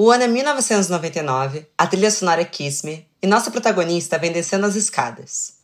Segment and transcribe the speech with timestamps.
[0.00, 4.64] O ano é 1999, a trilha sonora é Kiss Me e nossa protagonista vem descendo
[4.64, 5.54] as escadas.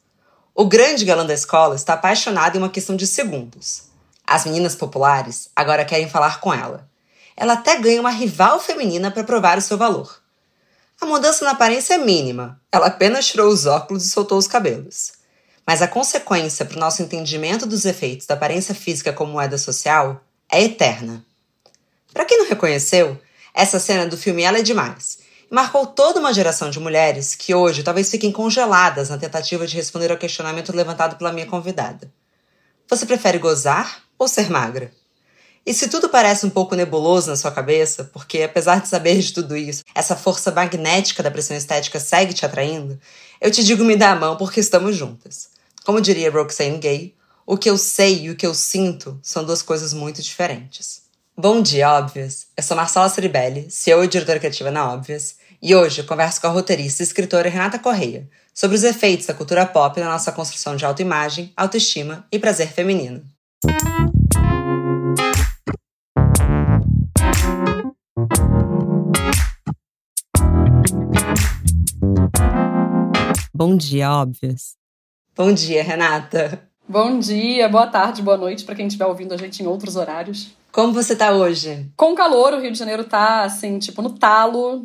[0.53, 3.85] O grande galã da escola está apaixonado em uma questão de segundos.
[4.27, 6.91] As meninas populares agora querem falar com ela.
[7.37, 10.21] Ela até ganha uma rival feminina para provar o seu valor.
[11.01, 15.13] A mudança na aparência é mínima, ela apenas tirou os óculos e soltou os cabelos.
[15.65, 20.25] Mas a consequência para o nosso entendimento dos efeitos da aparência física como moeda social
[20.51, 21.25] é eterna.
[22.13, 23.17] Para quem não reconheceu,
[23.55, 25.19] essa cena do filme Ela é Demais
[25.49, 29.77] e marcou toda uma geração de mulheres que hoje talvez fiquem congeladas na tentativa de
[29.77, 32.13] responder ao questionamento levantado pela minha convidada.
[32.91, 34.93] Você prefere gozar ou ser magra?
[35.67, 39.33] E se tudo parece um pouco nebuloso na sua cabeça, porque apesar de saber de
[39.33, 43.01] tudo isso, essa força magnética da pressão estética segue te atraindo,
[43.41, 45.49] eu te digo me dá a mão porque estamos juntas.
[45.85, 47.15] Como diria Roxane Gay,
[47.47, 51.04] o que eu sei e o que eu sinto são duas coisas muito diferentes.
[51.37, 52.47] Bom dia, Óbvias!
[52.57, 56.47] Eu sou Marcela Ceribelli, CEO e diretora criativa na Óbvias, e hoje eu converso com
[56.47, 60.77] a roteirista e escritora Renata Correia sobre os efeitos da cultura pop na nossa construção
[60.77, 63.25] de autoimagem, autoestima e prazer feminino.
[73.53, 74.77] Bom dia, Óbvias!
[75.35, 76.71] Bom dia, Renata!
[76.89, 80.55] Bom dia, boa tarde, boa noite para quem estiver ouvindo a gente em outros horários.
[80.75, 81.87] Como você tá hoje?
[81.97, 84.79] Com calor, o Rio de Janeiro tá, assim, tipo, no talo,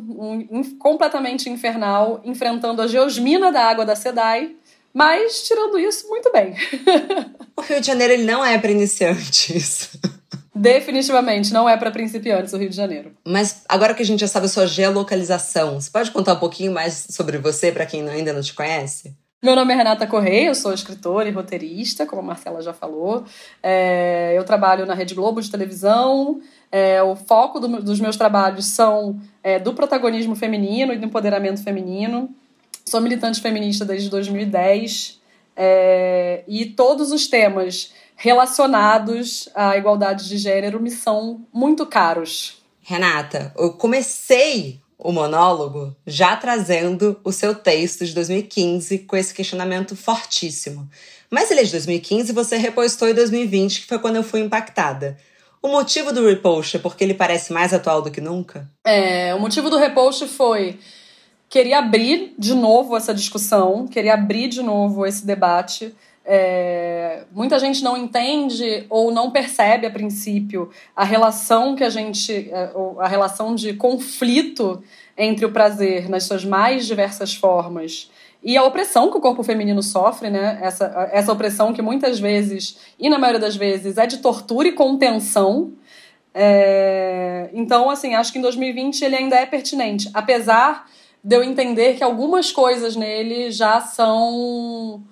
[0.48, 4.54] um, completamente infernal, enfrentando a geosmina da água da SEDAI.
[4.94, 6.54] Mas, tirando isso, muito bem.
[7.58, 9.90] o Rio de Janeiro ele não é para iniciantes.
[10.54, 13.10] Definitivamente, não é para principiantes o Rio de Janeiro.
[13.26, 16.70] Mas agora que a gente já sabe a sua geolocalização, você pode contar um pouquinho
[16.70, 19.12] mais sobre você para quem ainda não te conhece?
[19.42, 23.24] Meu nome é Renata Correia, eu sou escritora e roteirista, como a Marcela já falou.
[23.62, 26.42] É, eu trabalho na Rede Globo de televisão.
[26.70, 31.64] É, o foco do, dos meus trabalhos são é, do protagonismo feminino e do empoderamento
[31.64, 32.28] feminino.
[32.84, 35.18] Sou militante feminista desde 2010
[35.56, 42.62] é, e todos os temas relacionados à igualdade de gênero me são muito caros.
[42.82, 49.96] Renata, eu comecei o monólogo, já trazendo o seu texto de 2015 com esse questionamento
[49.96, 50.88] fortíssimo.
[51.30, 54.40] Mas ele é de 2015 e você repostou em 2020, que foi quando eu fui
[54.40, 55.16] impactada.
[55.62, 58.68] O motivo do repost é porque ele parece mais atual do que nunca?
[58.84, 60.78] É, o motivo do repost foi
[61.48, 65.94] queria abrir de novo essa discussão, queria abrir de novo esse debate
[66.32, 72.48] é, muita gente não entende ou não percebe a princípio a relação que a gente,
[72.52, 72.70] é,
[73.00, 74.80] a relação de conflito
[75.18, 78.08] entre o prazer nas suas mais diversas formas
[78.44, 80.60] e a opressão que o corpo feminino sofre, né?
[80.62, 84.72] Essa, essa opressão que muitas vezes, e na maioria das vezes, é de tortura e
[84.72, 85.72] contenção.
[86.32, 90.88] É, então, assim, acho que em 2020 ele ainda é pertinente, apesar
[91.24, 95.02] de eu entender que algumas coisas nele já são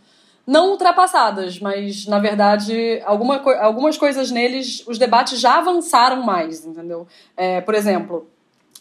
[0.49, 7.07] não ultrapassadas, mas na verdade alguma, algumas coisas neles os debates já avançaram mais, entendeu?
[7.37, 8.27] É, por exemplo,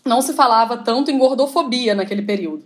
[0.05, 2.63] não se falava tanto em gordofobia naquele período.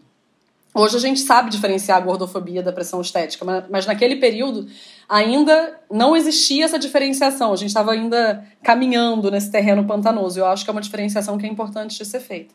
[0.72, 4.68] Hoje a gente sabe diferenciar a gordofobia da pressão estética, mas, mas naquele período
[5.10, 7.52] ainda não existia essa diferenciação.
[7.52, 10.40] A gente estava ainda caminhando nesse terreno pantanoso.
[10.40, 12.54] Eu acho que é uma diferenciação que é importante de ser feita.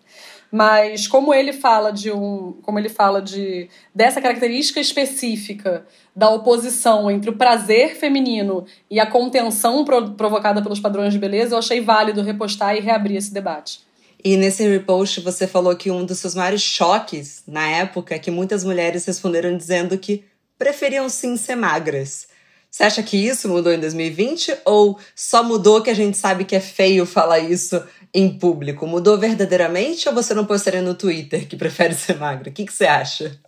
[0.51, 5.84] Mas como ele fala de um, como ele fala de dessa característica específica
[6.15, 11.55] da oposição entre o prazer feminino e a contenção pro, provocada pelos padrões de beleza,
[11.55, 13.81] eu achei válido repostar e reabrir esse debate.
[14.25, 18.31] E nesse repost você falou que um dos seus maiores choques na época é que
[18.31, 20.25] muitas mulheres responderam dizendo que
[20.59, 22.27] preferiam sim ser magras.
[22.71, 26.55] Você acha que isso mudou em 2020 ou só mudou que a gente sabe que
[26.55, 27.83] é feio falar isso
[28.16, 28.87] em público?
[28.87, 32.49] Mudou verdadeiramente ou você não postaria no Twitter que prefere ser magra?
[32.49, 33.38] O que, que você acha?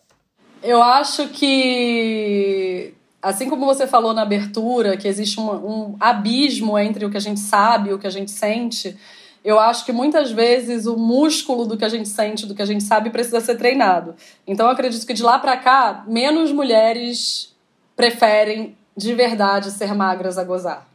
[0.62, 2.92] Eu acho que,
[3.22, 7.20] assim como você falou na abertura, que existe um, um abismo entre o que a
[7.20, 8.94] gente sabe e o que a gente sente,
[9.42, 12.66] eu acho que muitas vezes o músculo do que a gente sente, do que a
[12.66, 14.14] gente sabe, precisa ser treinado.
[14.46, 17.54] Então eu acredito que de lá para cá, menos mulheres
[17.96, 20.86] preferem de verdade ser magras a gozar.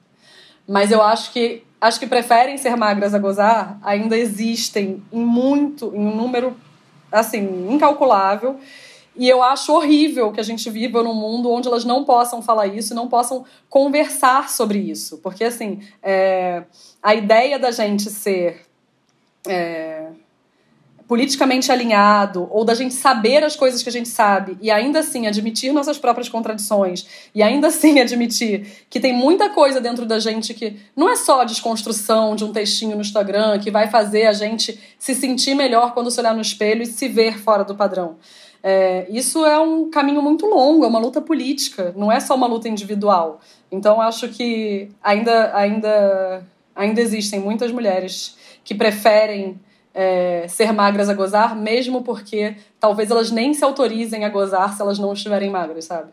[0.67, 5.93] Mas eu acho que as que preferem ser magras a gozar ainda existem em muito,
[5.93, 6.55] em um número
[7.11, 8.57] assim, incalculável.
[9.17, 12.67] E eu acho horrível que a gente viva num mundo onde elas não possam falar
[12.67, 15.17] isso, não possam conversar sobre isso.
[15.17, 16.63] Porque, assim, é,
[17.01, 18.65] a ideia da gente ser
[19.45, 20.07] é,
[21.07, 25.27] politicamente alinhado, ou da gente saber as coisas que a gente sabe e ainda assim
[25.27, 27.05] admitir nossas próprias contradições
[27.35, 31.41] e ainda assim admitir que tem muita coisa dentro da gente que não é só
[31.41, 35.93] a desconstrução de um textinho no Instagram que vai fazer a gente se sentir melhor
[35.93, 38.15] quando se olhar no espelho e se ver fora do padrão.
[38.65, 42.47] É, isso é um caminho muito longo, é uma luta política, não é só uma
[42.47, 43.41] luta individual.
[43.69, 49.59] Então acho que ainda, ainda, ainda existem muitas mulheres que preferem
[49.93, 54.81] é, ser magras a gozar, mesmo porque talvez elas nem se autorizem a gozar se
[54.81, 56.11] elas não estiverem magras, sabe?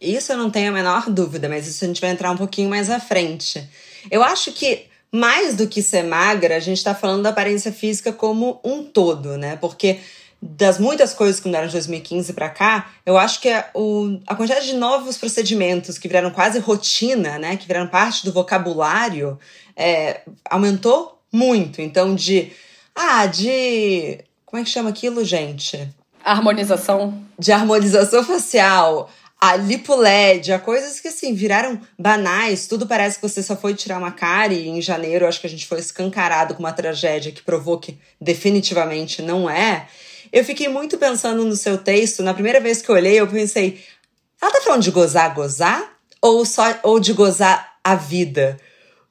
[0.00, 2.68] Isso eu não tenho a menor dúvida, mas isso a gente vai entrar um pouquinho
[2.68, 3.68] mais à frente.
[4.10, 8.12] Eu acho que mais do que ser magra, a gente está falando da aparência física
[8.12, 9.56] como um todo, né?
[9.56, 10.00] Porque
[10.40, 14.34] das muitas coisas que mudaram de 2015 para cá, eu acho que a, o, a
[14.34, 17.56] quantidade de novos procedimentos que viraram quase rotina, né?
[17.56, 19.38] Que viraram parte do vocabulário,
[19.76, 21.80] é, aumentou muito.
[21.80, 22.50] Então, de
[22.94, 24.18] ah, de.
[24.44, 25.88] Como é que chama aquilo, gente?
[26.24, 27.22] Harmonização.
[27.38, 29.10] De harmonização facial.
[29.40, 33.74] A lipo LED, a coisas que assim viraram banais, tudo parece que você só foi
[33.74, 37.32] tirar uma cara e em janeiro acho que a gente foi escancarado com uma tragédia
[37.32, 39.88] que provou que definitivamente não é.
[40.32, 43.82] Eu fiquei muito pensando no seu texto, na primeira vez que eu olhei, eu pensei,
[44.40, 45.92] ela tá falando de gozar, gozar?
[46.20, 48.56] Ou só ou de gozar a vida?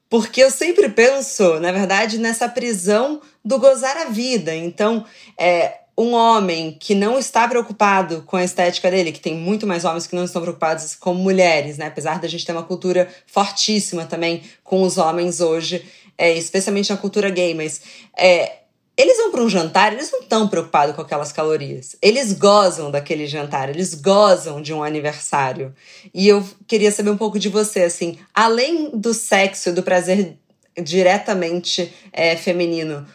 [0.09, 4.55] Porque eu sempre penso, na verdade, nessa prisão do gozar a vida.
[4.55, 5.05] Então,
[5.37, 9.85] é, um homem que não está preocupado com a estética dele, que tem muito mais
[9.85, 11.87] homens que não estão preocupados com mulheres, né?
[11.87, 15.85] Apesar da gente ter uma cultura fortíssima também com os homens hoje,
[16.17, 17.81] é, especialmente na cultura gay, mas
[18.17, 18.61] é,
[18.97, 21.95] eles vão para um jantar, eles não estão preocupados com aquelas calorias.
[22.01, 25.73] Eles gozam daquele jantar, eles gozam de um aniversário.
[26.13, 30.37] E eu queria saber um pouco de você, assim, além do sexo, do prazer
[30.81, 33.05] diretamente é, feminino,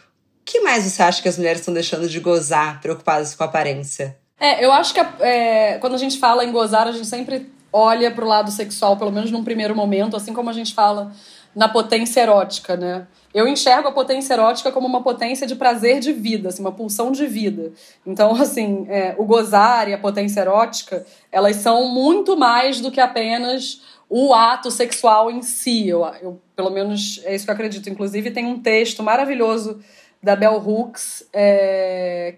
[0.47, 4.17] que mais você acha que as mulheres estão deixando de gozar, preocupadas com a aparência?
[4.39, 8.09] É, eu acho que é, quando a gente fala em gozar, a gente sempre olha
[8.09, 11.11] para o lado sexual, pelo menos num primeiro momento, assim como a gente fala
[11.55, 13.07] na potência erótica, né?
[13.37, 17.11] eu enxergo a potência erótica como uma potência de prazer de vida, assim, uma pulsão
[17.11, 17.71] de vida.
[18.03, 22.99] Então, assim, é, o gozar e a potência erótica, elas são muito mais do que
[22.99, 25.87] apenas o ato sexual em si.
[25.87, 27.87] Eu, eu, pelo menos é isso que eu acredito.
[27.87, 29.79] Inclusive, tem um texto maravilhoso
[30.21, 32.35] da Bell Hooks, é,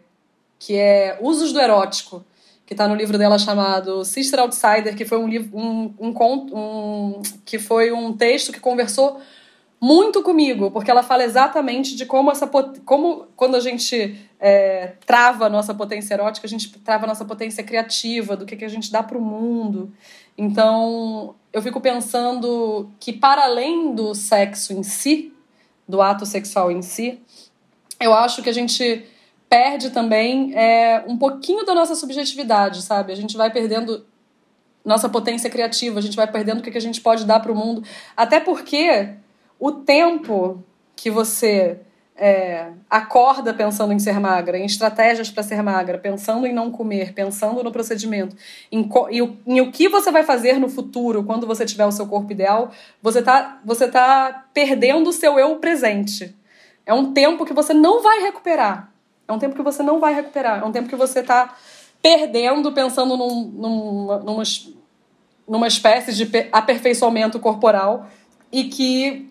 [0.58, 2.24] que é Usos do Erótico,
[2.66, 6.14] que está no livro dela chamado Sister Outsider, que foi um livro, um, um,
[6.54, 9.20] um, que foi um texto que conversou
[9.81, 12.46] muito comigo, porque ela fala exatamente de como essa
[12.86, 17.24] como quando a gente é, trava a nossa potência erótica, a gente trava a nossa
[17.24, 19.92] potência criativa, do que, que a gente dá para o mundo.
[20.38, 25.34] Então, eu fico pensando que para além do sexo em si,
[25.88, 27.20] do ato sexual em si,
[28.00, 29.06] eu acho que a gente
[29.50, 33.12] perde também é, um pouquinho da nossa subjetividade, sabe?
[33.12, 34.06] A gente vai perdendo
[34.86, 37.56] nossa potência criativa, a gente vai perdendo o que, a gente pode dar para o
[37.56, 37.84] mundo.
[38.16, 39.10] Até porque
[39.60, 40.63] o tempo
[40.96, 41.80] que você
[42.16, 47.13] é, acorda pensando em ser magra, em estratégias para ser magra, pensando em não comer,
[47.13, 48.36] pensando no procedimento,
[48.72, 52.07] em, em, em, o que você vai fazer no futuro quando você tiver o seu
[52.07, 52.72] corpo ideal,
[53.02, 56.36] você está você tá perdendo o seu eu presente.
[56.86, 58.92] É um tempo que você não vai recuperar.
[59.28, 60.62] É um tempo que você não vai recuperar.
[60.62, 61.56] É um tempo que você está
[62.02, 64.44] perdendo pensando num, numa,
[65.48, 68.08] numa, espécie de aperfeiçoamento corporal
[68.52, 69.30] e que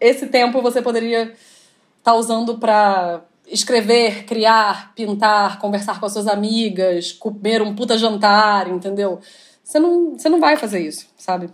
[0.00, 1.34] esse tempo você poderia estar
[2.02, 8.68] tá usando para escrever, criar, pintar, conversar com as suas amigas, comer um puta jantar,
[8.68, 9.20] entendeu?
[9.62, 11.50] Você não, você não vai fazer isso, sabe?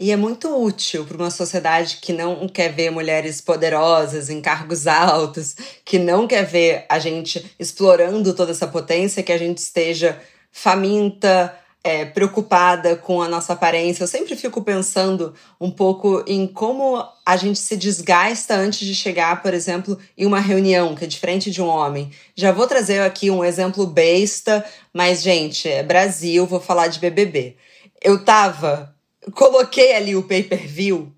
[0.00, 4.86] E é muito útil para uma sociedade que não quer ver mulheres poderosas em cargos
[4.86, 5.54] altos,
[5.84, 10.18] que não quer ver a gente explorando toda essa potência, que a gente esteja
[10.50, 11.54] faminta,
[11.84, 14.02] é, preocupada com a nossa aparência.
[14.02, 19.42] Eu sempre fico pensando um pouco em como a gente se desgasta antes de chegar,
[19.42, 22.10] por exemplo, em uma reunião, que é diferente de um homem.
[22.34, 24.64] Já vou trazer aqui um exemplo besta,
[24.94, 27.56] mas, gente, é Brasil, vou falar de BBB.
[28.02, 28.94] Eu tava,
[29.34, 31.12] coloquei ali o pay-per-view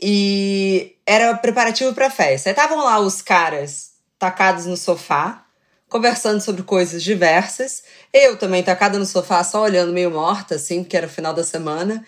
[0.00, 2.50] e era preparativo para festa.
[2.50, 5.44] Estavam lá os caras tacados no sofá,
[5.88, 7.82] conversando sobre coisas diversas.
[8.12, 11.44] Eu também tacada no sofá, só olhando meio morta, assim, porque era o final da
[11.44, 12.04] semana.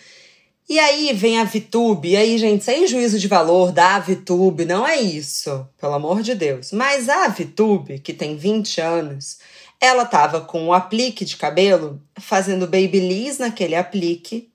[0.67, 4.87] E aí vem a VTube, e aí, gente, sem juízo de valor da VTube, não
[4.87, 6.73] é isso, pelo amor de Deus.
[6.73, 9.39] Mas a VTube, que tem 20 anos,
[9.79, 14.51] ela tava com um aplique de cabelo, fazendo babyliss naquele aplique,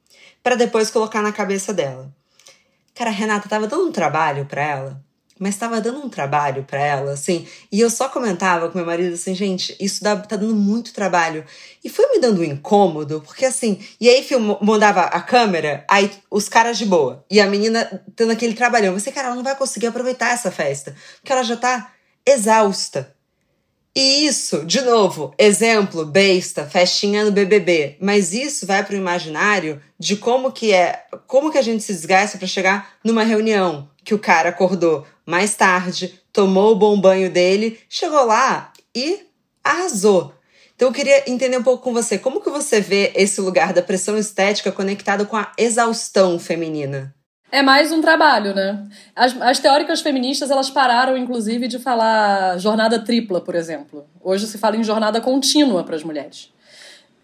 [0.49, 2.11] para depois colocar na cabeça dela.
[2.95, 5.05] Cara, a Renata tava dando um trabalho para ela,
[5.37, 7.47] mas estava dando um trabalho para ela, assim.
[7.71, 11.45] E eu só comentava com meu marido assim, gente, isso dá, tá dando muito trabalho.
[11.83, 16.11] E foi me dando um incômodo, porque assim, e aí film, mandava a câmera, aí
[16.31, 18.95] os caras de boa, e a menina tendo aquele trabalhão.
[18.95, 21.91] Você, cara, ela não vai conseguir aproveitar essa festa, porque ela já tá
[22.25, 23.15] exausta.
[23.95, 29.81] E isso, de novo, exemplo, besta, festinha no BBB, mas isso vai para o imaginário
[29.97, 34.13] de como que é, como que a gente se desgasta para chegar numa reunião que
[34.13, 39.25] o cara acordou mais tarde, tomou o bom banho dele, chegou lá e
[39.63, 40.33] arrasou.
[40.75, 43.81] Então eu queria entender um pouco com você, como que você vê esse lugar da
[43.81, 47.13] pressão estética conectado com a exaustão feminina?
[47.51, 48.87] É mais um trabalho, né?
[49.15, 54.05] As, as, teóricas feministas, elas pararam, inclusive, de falar jornada tripla, por exemplo.
[54.21, 56.53] Hoje se fala em jornada contínua para as mulheres.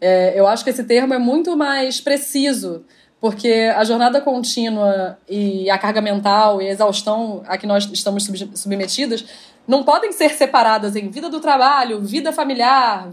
[0.01, 2.83] É, eu acho que esse termo é muito mais preciso,
[3.21, 8.27] porque a jornada contínua e a carga mental e a exaustão a que nós estamos
[8.55, 9.25] submetidas
[9.67, 13.09] não podem ser separadas em vida do trabalho, vida familiar,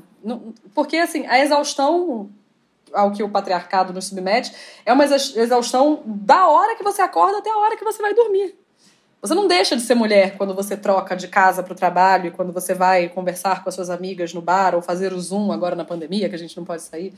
[0.74, 2.30] porque, assim, a exaustão
[2.92, 4.52] ao que o patriarcado nos submete,
[4.84, 8.54] é uma exaustão da hora que você acorda até a hora que você vai dormir.
[9.22, 12.52] Você não deixa de ser mulher quando você troca de casa para o trabalho, quando
[12.52, 15.84] você vai conversar com as suas amigas no bar ou fazer o Zoom agora na
[15.84, 17.14] pandemia, que a gente não pode sair.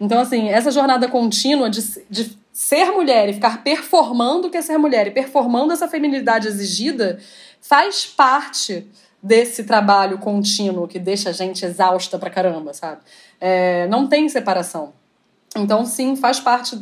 [0.00, 4.62] Então, assim, essa jornada contínua de, de ser mulher e ficar performando o que é
[4.62, 7.18] ser mulher e performando essa feminilidade exigida
[7.60, 8.86] faz parte
[9.20, 13.00] desse trabalho contínuo que deixa a gente exausta pra caramba, sabe?
[13.40, 14.92] É, não tem separação.
[15.62, 16.78] Então, sim, faz parte,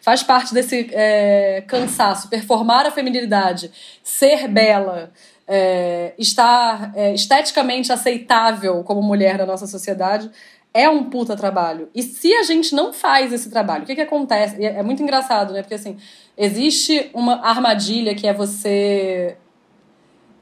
[0.00, 2.28] faz parte desse é, cansaço.
[2.28, 3.70] Performar a feminilidade,
[4.02, 5.10] ser bela,
[5.46, 10.30] é, estar é, esteticamente aceitável como mulher na nossa sociedade
[10.74, 11.88] é um puta trabalho.
[11.94, 14.62] E se a gente não faz esse trabalho, o que, que acontece?
[14.64, 15.62] É muito engraçado, né?
[15.62, 15.96] Porque assim,
[16.36, 19.36] existe uma armadilha que é você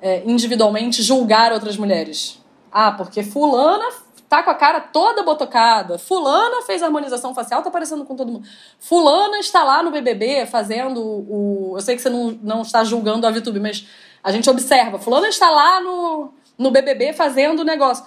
[0.02, 2.42] é, individualmente julgar outras mulheres.
[2.70, 3.88] Ah, porque fulana
[4.28, 5.98] tá com a cara toda botocada.
[5.98, 8.48] Fulana fez harmonização facial, tá parecendo com todo mundo.
[8.78, 11.72] Fulana está lá no BBB fazendo o.
[11.76, 13.86] Eu sei que você não, não está julgando a VTube, mas
[14.22, 14.98] a gente observa.
[14.98, 18.04] Fulana está lá no, no BBB fazendo o negócio.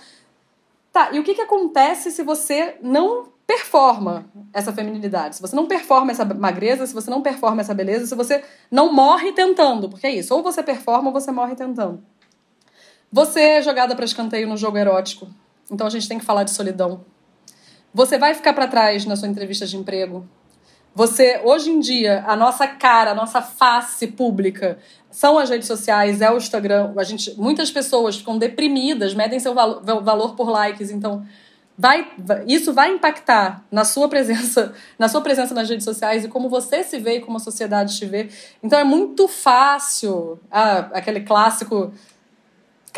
[0.92, 5.66] Tá, e o que, que acontece se você não performa essa feminilidade, se você não
[5.66, 10.06] performa essa magreza, se você não performa essa beleza, se você não morre tentando, porque
[10.06, 12.04] é isso, ou você performa ou você morre tentando.
[13.12, 15.28] Você é jogada para escanteio no jogo erótico,
[15.72, 17.06] então a gente tem que falar de solidão.
[17.94, 20.28] Você vai ficar para trás na sua entrevista de emprego.
[20.94, 26.22] Você, hoje em dia, a nossa cara, a nossa face pública são as redes sociais,
[26.22, 26.94] é o Instagram.
[26.98, 30.92] A gente, muitas pessoas ficam deprimidas, medem seu valor, valor por likes.
[30.92, 31.26] Então,
[31.78, 32.12] vai,
[32.48, 36.84] isso vai impactar na sua presença, na sua presença nas redes sociais e como você
[36.84, 38.30] se vê e como a sociedade te vê.
[38.62, 41.94] Então, é muito fácil, ah, aquele clássico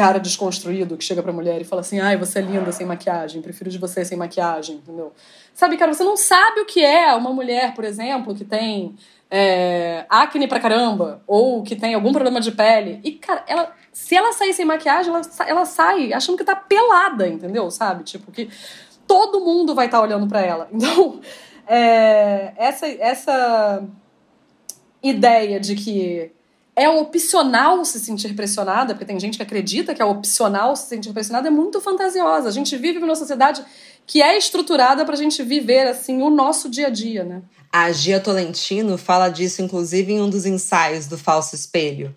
[0.02, 3.40] cara desconstruído que chega pra mulher e fala assim: ai, você é linda sem maquiagem,
[3.40, 5.14] prefiro de você sem maquiagem, entendeu?
[5.54, 8.96] Sabe, cara, você não sabe o que é uma mulher, por exemplo, que tem
[9.30, 13.00] é, acne pra caramba, ou que tem algum problema de pele.
[13.04, 17.28] E, cara, ela, se ela sair sem maquiagem, ela, ela sai achando que tá pelada,
[17.28, 17.70] entendeu?
[17.70, 18.04] Sabe?
[18.04, 18.50] Tipo, que
[19.06, 20.68] todo mundo vai estar tá olhando para ela.
[20.74, 21.22] Então,
[21.68, 23.84] é, essa, essa
[25.04, 26.32] ideia de que
[26.76, 31.12] é opcional se sentir pressionada, porque tem gente que acredita que é opcional se sentir
[31.12, 32.48] pressionada, é muito fantasiosa.
[32.48, 33.64] A gente vive numa sociedade
[34.08, 37.42] que é estruturada para a gente viver assim o nosso dia a dia, né?
[37.72, 42.14] A Gia Tolentino fala disso, inclusive, em um dos ensaios do Falso Espelho.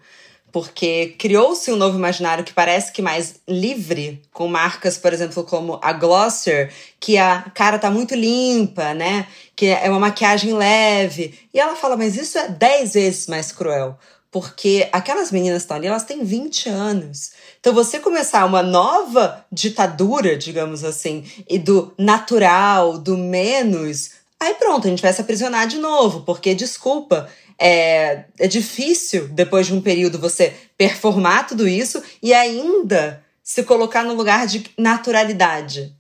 [0.51, 5.81] Porque criou-se um novo imaginário que parece que mais livre, com marcas, por exemplo, como
[5.83, 9.27] a Glossier, que a cara tá muito limpa, né?
[9.57, 11.39] Que é uma maquiagem leve.
[11.53, 13.99] E ela fala, mas isso é dez vezes mais cruel
[14.35, 17.31] porque aquelas meninas que estão ali, elas têm 20 anos.
[17.61, 24.11] Então, você começar uma nova ditadura, digamos assim, e do natural, do menos,
[24.41, 29.69] aí pronto, a gente vai se aprisionar de novo, porque, desculpa, é, é difícil, depois
[29.69, 35.95] de um período, você performar tudo isso e ainda se colocar no lugar de naturalidade.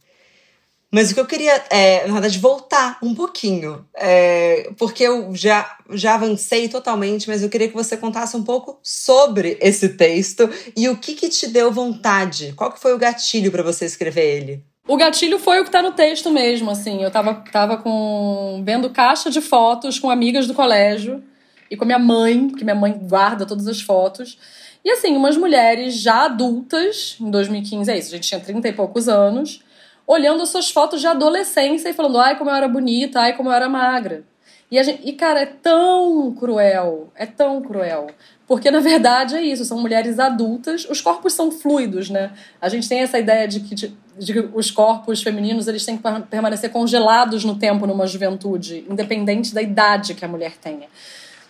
[0.94, 5.76] Mas o que eu queria, é, na verdade, voltar um pouquinho, é, porque eu já,
[5.90, 10.88] já avancei totalmente, mas eu queria que você contasse um pouco sobre esse texto e
[10.88, 12.52] o que, que te deu vontade.
[12.54, 14.62] Qual que foi o gatilho para você escrever ele?
[14.86, 17.02] O gatilho foi o que tá no texto mesmo, assim.
[17.02, 21.24] Eu tava, tava com vendo caixa de fotos com amigas do colégio
[21.68, 24.38] e com minha mãe, que minha mãe guarda todas as fotos.
[24.84, 28.72] E assim, umas mulheres já adultas, em 2015, é isso, a gente tinha 30 e
[28.72, 29.60] poucos anos,
[30.06, 33.52] olhando suas fotos de adolescência e falando, ai, como eu era bonita, ai, como eu
[33.52, 34.25] era magra.
[34.70, 38.08] E, gente, e, cara, é tão cruel, é tão cruel.
[38.46, 42.32] Porque, na verdade, é isso, são mulheres adultas, os corpos são fluidos, né?
[42.61, 45.96] A gente tem essa ideia de que, de, de que os corpos femininos eles têm
[45.96, 50.88] que permanecer congelados no tempo numa juventude, independente da idade que a mulher tenha.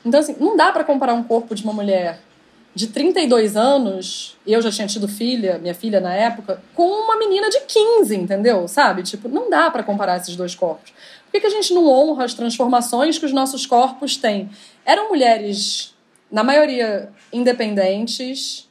[0.05, 2.21] Então, assim, não dá para comparar um corpo de uma mulher
[2.75, 7.49] de 32 anos, eu já tinha tido filha, minha filha na época, com uma menina
[7.49, 8.67] de 15, entendeu?
[8.67, 9.03] Sabe?
[9.05, 10.91] Tipo, não dá para comparar esses dois corpos.
[10.91, 14.51] Por que, que a gente não honra as transformações que os nossos corpos têm?
[14.85, 15.95] Eram mulheres,
[16.31, 18.69] na maioria, independentes,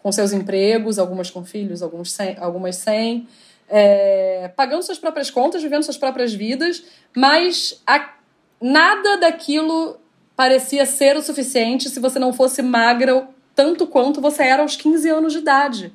[0.00, 3.26] com seus empregos, algumas com filhos, alguns sem, algumas sem,
[3.68, 6.84] é, pagando suas próprias contas, vivendo suas próprias vidas,
[7.16, 8.14] mas a,
[8.60, 9.98] nada daquilo
[10.36, 15.08] parecia ser o suficiente se você não fosse magra tanto quanto você era aos 15
[15.08, 15.92] anos de idade.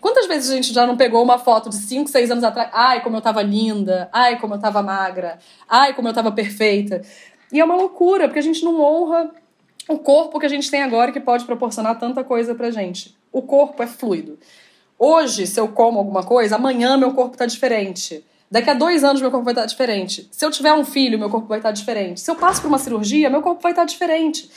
[0.00, 2.70] Quantas vezes a gente já não pegou uma foto de 5, 6 anos atrás?
[2.72, 4.08] Ai, como eu tava linda.
[4.12, 5.38] Ai, como eu tava magra.
[5.68, 7.02] Ai, como eu tava perfeita.
[7.52, 9.30] E é uma loucura, porque a gente não honra
[9.88, 13.16] o corpo que a gente tem agora que pode proporcionar tanta coisa pra gente.
[13.32, 14.38] O corpo é fluido.
[14.98, 18.24] Hoje, se eu como alguma coisa, amanhã meu corpo tá diferente.
[18.50, 20.28] Daqui a dois anos meu corpo vai estar diferente.
[20.30, 22.20] Se eu tiver um filho, meu corpo vai estar diferente.
[22.20, 24.50] Se eu passo por uma cirurgia, meu corpo vai estar diferente.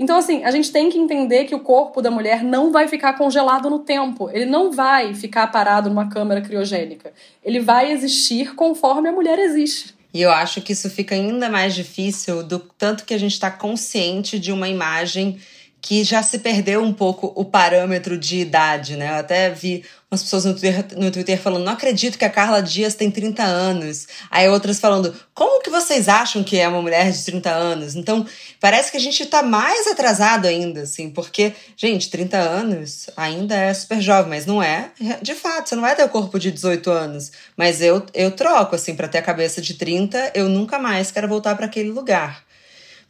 [0.00, 3.12] Então, assim, a gente tem que entender que o corpo da mulher não vai ficar
[3.18, 4.30] congelado no tempo.
[4.32, 7.12] Ele não vai ficar parado numa câmara criogênica.
[7.44, 9.94] Ele vai existir conforme a mulher existe.
[10.14, 13.50] E eu acho que isso fica ainda mais difícil do tanto que a gente está
[13.50, 15.38] consciente de uma imagem
[15.80, 19.10] que já se perdeu um pouco o parâmetro de idade, né?
[19.10, 22.60] Eu até vi umas pessoas no Twitter, no Twitter falando, não acredito que a Carla
[22.60, 24.08] Dias tem 30 anos.
[24.30, 27.94] Aí outras falando, como que vocês acham que é uma mulher de 30 anos?
[27.94, 28.26] Então,
[28.58, 33.72] parece que a gente tá mais atrasado ainda, assim, porque, gente, 30 anos ainda é
[33.72, 34.90] super jovem, mas não é,
[35.22, 37.30] de fato, você não vai ter o corpo de 18 anos.
[37.56, 41.28] Mas eu, eu troco, assim, para ter a cabeça de 30, eu nunca mais quero
[41.28, 42.44] voltar para aquele lugar.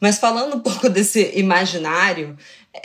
[0.00, 2.36] Mas falando um pouco desse imaginário,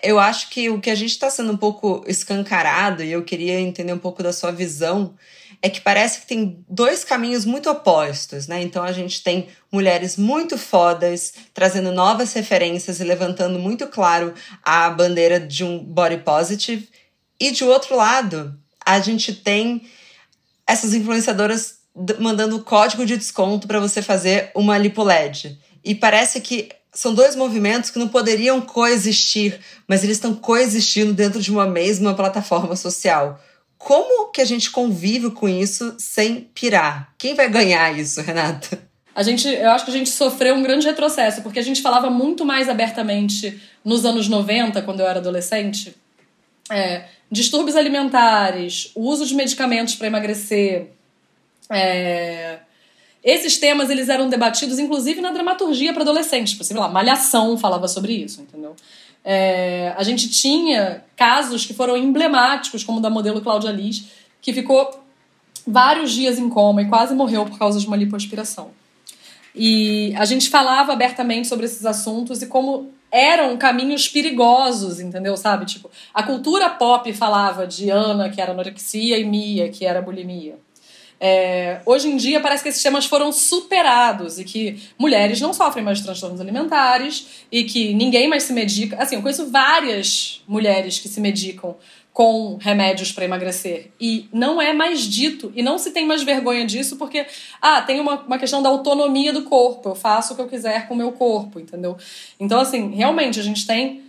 [0.02, 3.60] eu acho que o que a gente está sendo um pouco escancarado, e eu queria
[3.60, 5.14] entender um pouco da sua visão,
[5.62, 8.62] é que parece que tem dois caminhos muito opostos, né?
[8.62, 14.90] Então a gente tem mulheres muito fodas, trazendo novas referências e levantando muito claro a
[14.90, 16.88] bandeira de um body positive.
[17.40, 19.88] E de outro lado, a gente tem
[20.68, 21.80] essas influenciadoras
[22.20, 25.58] mandando código de desconto para você fazer uma lipo LED.
[25.84, 31.42] E parece que são dois movimentos que não poderiam coexistir, mas eles estão coexistindo dentro
[31.42, 33.40] de uma mesma plataforma social.
[33.78, 37.14] Como que a gente convive com isso sem pirar?
[37.18, 38.80] Quem vai ganhar isso, Renata?
[39.14, 42.10] A gente, eu acho que a gente sofreu um grande retrocesso, porque a gente falava
[42.10, 45.96] muito mais abertamente nos anos 90, quando eu era adolescente,
[46.70, 50.92] é, distúrbios alimentares, o uso de medicamentos para emagrecer,
[51.70, 52.60] é,
[53.26, 56.52] esses temas eles eram debatidos, inclusive, na dramaturgia para adolescentes.
[56.52, 58.76] Tipo, sei lá, Malhação falava sobre isso, entendeu?
[59.24, 64.06] É, a gente tinha casos que foram emblemáticos, como o da modelo Cláudia Liz,
[64.40, 65.04] que ficou
[65.66, 68.70] vários dias em coma e quase morreu por causa de uma lipoaspiração.
[69.56, 75.36] E a gente falava abertamente sobre esses assuntos e como eram caminhos perigosos, entendeu?
[75.36, 75.66] Sabe?
[75.66, 80.60] Tipo, a cultura pop falava de Ana, que era anorexia, e Mia, que era bulimia.
[81.28, 85.84] É, hoje em dia parece que esses temas foram superados e que mulheres não sofrem
[85.84, 89.02] mais transtornos alimentares e que ninguém mais se medica.
[89.02, 91.76] Assim, eu conheço várias mulheres que se medicam
[92.14, 96.64] com remédios para emagrecer e não é mais dito e não se tem mais vergonha
[96.64, 97.26] disso porque
[97.60, 100.88] ah tem uma, uma questão da autonomia do corpo eu faço o que eu quiser
[100.88, 101.98] com o meu corpo entendeu
[102.40, 104.05] então assim realmente a gente tem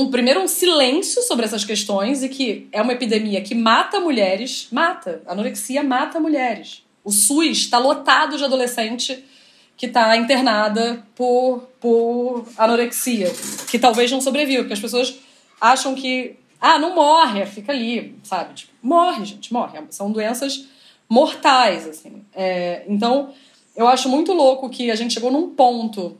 [0.00, 4.68] um primeiro um silêncio sobre essas questões e que é uma epidemia que mata mulheres,
[4.70, 5.20] mata.
[5.26, 6.84] Anorexia mata mulheres.
[7.02, 9.24] O SUS está lotado de adolescente
[9.76, 13.28] que está internada por, por anorexia,
[13.68, 15.18] que talvez não sobreviva, porque as pessoas
[15.60, 18.54] acham que ah, não morre, fica ali, sabe?
[18.54, 19.80] Tipo, morre, gente, morre.
[19.90, 20.66] São doenças
[21.08, 22.24] mortais, assim.
[22.34, 23.32] É, então,
[23.74, 26.16] eu acho muito louco que a gente chegou num ponto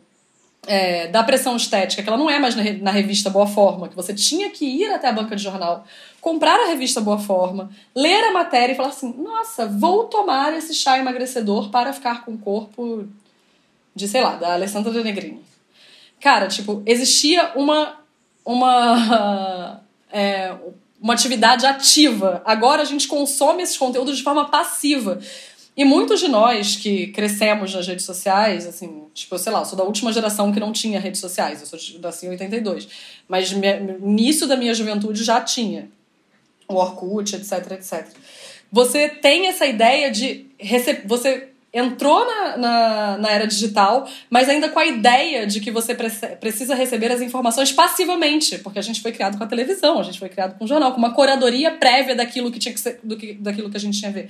[0.68, 4.12] é, da pressão estética, que ela não é mais na, revista Boa Forma, que você
[4.12, 5.86] tinha que ir até a banca de jornal,
[6.20, 10.74] comprar a revista Boa Forma, ler a matéria e falar assim: nossa, vou tomar esse
[10.74, 13.08] chá emagrecedor para ficar com o corpo
[13.94, 15.42] de, sei lá, da Alessandra de Negrini.
[16.20, 17.96] Cara, tipo, existia uma.
[18.44, 19.80] uma.
[20.10, 20.56] É,
[20.98, 22.40] uma atividade ativa.
[22.46, 25.20] Agora a gente consome esses conteúdos de forma passiva.
[25.78, 29.78] E muitos de nós que crescemos nas redes sociais, assim, tipo, sei lá, eu sou
[29.78, 32.88] da última geração que não tinha redes sociais, eu sou nasci em 82.
[33.28, 35.88] Mas início da minha juventude já tinha
[36.66, 38.08] o Orkut, etc, etc.
[38.72, 40.46] Você tem essa ideia de.
[41.06, 45.94] Você entrou na, na, na, era digital, mas ainda com a ideia de que você
[45.94, 50.18] precisa receber as informações passivamente, porque a gente foi criado com a televisão, a gente
[50.18, 53.16] foi criado com o jornal, com uma curadoria prévia daquilo que tinha que ser, do
[53.16, 54.28] que, daquilo que a gente tinha a ver.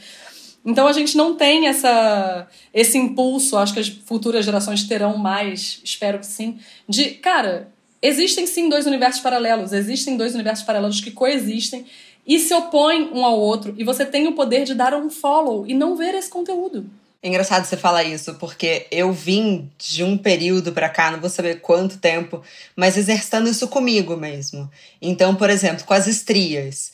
[0.64, 5.80] Então a gente não tem essa, esse impulso, acho que as futuras gerações terão mais,
[5.82, 7.68] espero que sim, de, cara,
[8.02, 11.86] existem sim dois universos paralelos, existem dois universos paralelos que coexistem
[12.26, 15.66] e se opõem um ao outro, e você tem o poder de dar um follow
[15.66, 16.84] e não ver esse conteúdo.
[17.20, 21.28] É engraçado você falar isso, porque eu vim de um período para cá, não vou
[21.28, 22.40] saber quanto tempo,
[22.76, 24.70] mas exercitando isso comigo mesmo.
[25.02, 26.92] Então, por exemplo, com as estrias.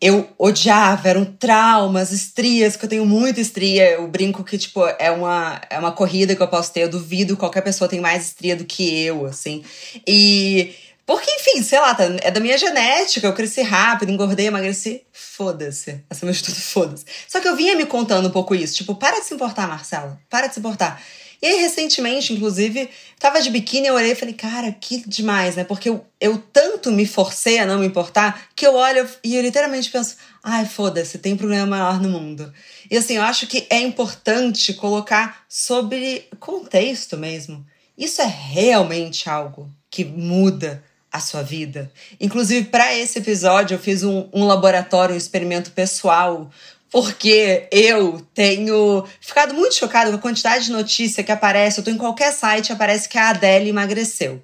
[0.00, 3.92] Eu odiava, eram traumas, estrias, que eu tenho muita estria.
[3.92, 6.82] Eu brinco que, tipo, é uma, é uma corrida que eu posso ter.
[6.82, 9.64] Eu duvido qualquer pessoa tem mais estria do que eu, assim.
[10.06, 10.74] E
[11.06, 15.02] porque, enfim, sei lá, tá, é da minha genética, eu cresci rápido, engordei, emagreci.
[15.12, 16.04] Foda-se.
[16.10, 17.04] Acima de tudo, foda-se.
[17.28, 18.74] Só que eu vinha me contando um pouco isso.
[18.74, 20.20] Tipo, para de se importar, Marcela.
[20.28, 21.00] Para de se importar.
[21.40, 22.90] E aí, recentemente, inclusive,
[23.20, 25.62] tava de biquíni, eu olhei e falei, cara, que demais, né?
[25.62, 29.42] Porque eu, eu tanto me forcei a não me importar que eu olho e eu
[29.42, 32.52] literalmente penso, ai, foda-se, tem problema maior no mundo.
[32.90, 37.64] E assim, eu acho que é importante colocar sobre contexto mesmo.
[37.96, 40.82] Isso é realmente algo que muda
[41.16, 41.90] a sua vida.
[42.20, 46.50] Inclusive, para esse episódio, eu fiz um, um laboratório, um experimento pessoal,
[46.90, 51.78] porque eu tenho ficado muito chocada com a quantidade de notícia que aparece.
[51.78, 54.42] Eu tô em qualquer site, aparece que a Adele emagreceu.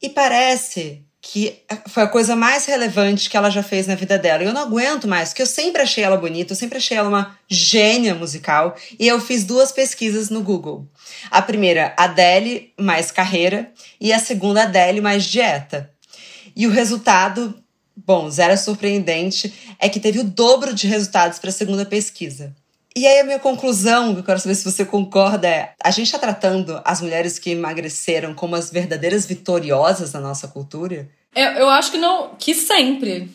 [0.00, 1.56] E parece que
[1.88, 4.42] foi a coisa mais relevante que ela já fez na vida dela.
[4.42, 7.08] E eu não aguento mais, porque eu sempre achei ela bonita, eu sempre achei ela
[7.08, 8.76] uma gênia musical.
[9.00, 10.86] E eu fiz duas pesquisas no Google.
[11.30, 15.90] A primeira, Adele mais carreira, e a segunda, Adele mais dieta.
[16.54, 17.58] E o resultado,
[17.96, 22.54] bom, zero surpreendente, é que teve o dobro de resultados para a segunda pesquisa.
[22.96, 26.06] E aí a minha conclusão, que eu quero saber se você concorda, é: a gente
[26.06, 31.08] está tratando as mulheres que emagreceram como as verdadeiras vitoriosas da nossa cultura?
[31.34, 33.28] Eu, eu acho que não, que sempre.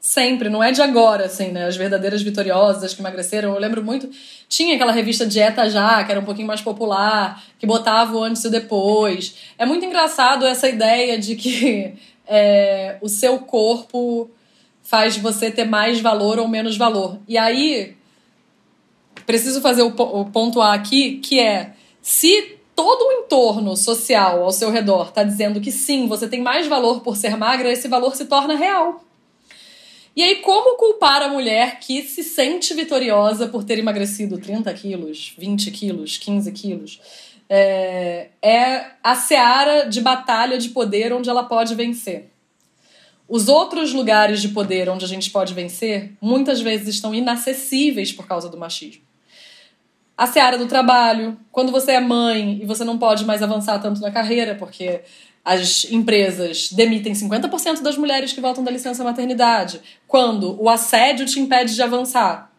[0.00, 1.66] Sempre, não é de agora, assim, né?
[1.66, 3.52] As verdadeiras vitoriosas que emagreceram.
[3.52, 4.08] Eu lembro muito.
[4.48, 8.42] Tinha aquela revista Dieta Já, que era um pouquinho mais popular, que botava o antes
[8.44, 9.34] e o depois.
[9.58, 11.94] É muito engraçado essa ideia de que
[12.26, 14.30] é, o seu corpo
[14.82, 17.18] faz você ter mais valor ou menos valor.
[17.28, 17.94] E aí,
[19.26, 24.52] preciso fazer o, o ponto A aqui, que é se todo o entorno social ao
[24.52, 28.16] seu redor está dizendo que sim, você tem mais valor por ser magra, esse valor
[28.16, 29.04] se torna real.
[30.16, 35.34] E aí, como culpar a mulher que se sente vitoriosa por ter emagrecido 30 quilos,
[35.36, 37.00] 20 quilos, 15 quilos?
[37.48, 42.30] É, é a seara de batalha de poder onde ela pode vencer.
[43.28, 48.26] Os outros lugares de poder onde a gente pode vencer muitas vezes estão inacessíveis por
[48.26, 49.09] causa do machismo
[50.20, 54.02] a seara do trabalho, quando você é mãe e você não pode mais avançar tanto
[54.02, 55.00] na carreira, porque
[55.42, 61.40] as empresas demitem 50% das mulheres que voltam da licença maternidade, quando o assédio te
[61.40, 62.52] impede de avançar,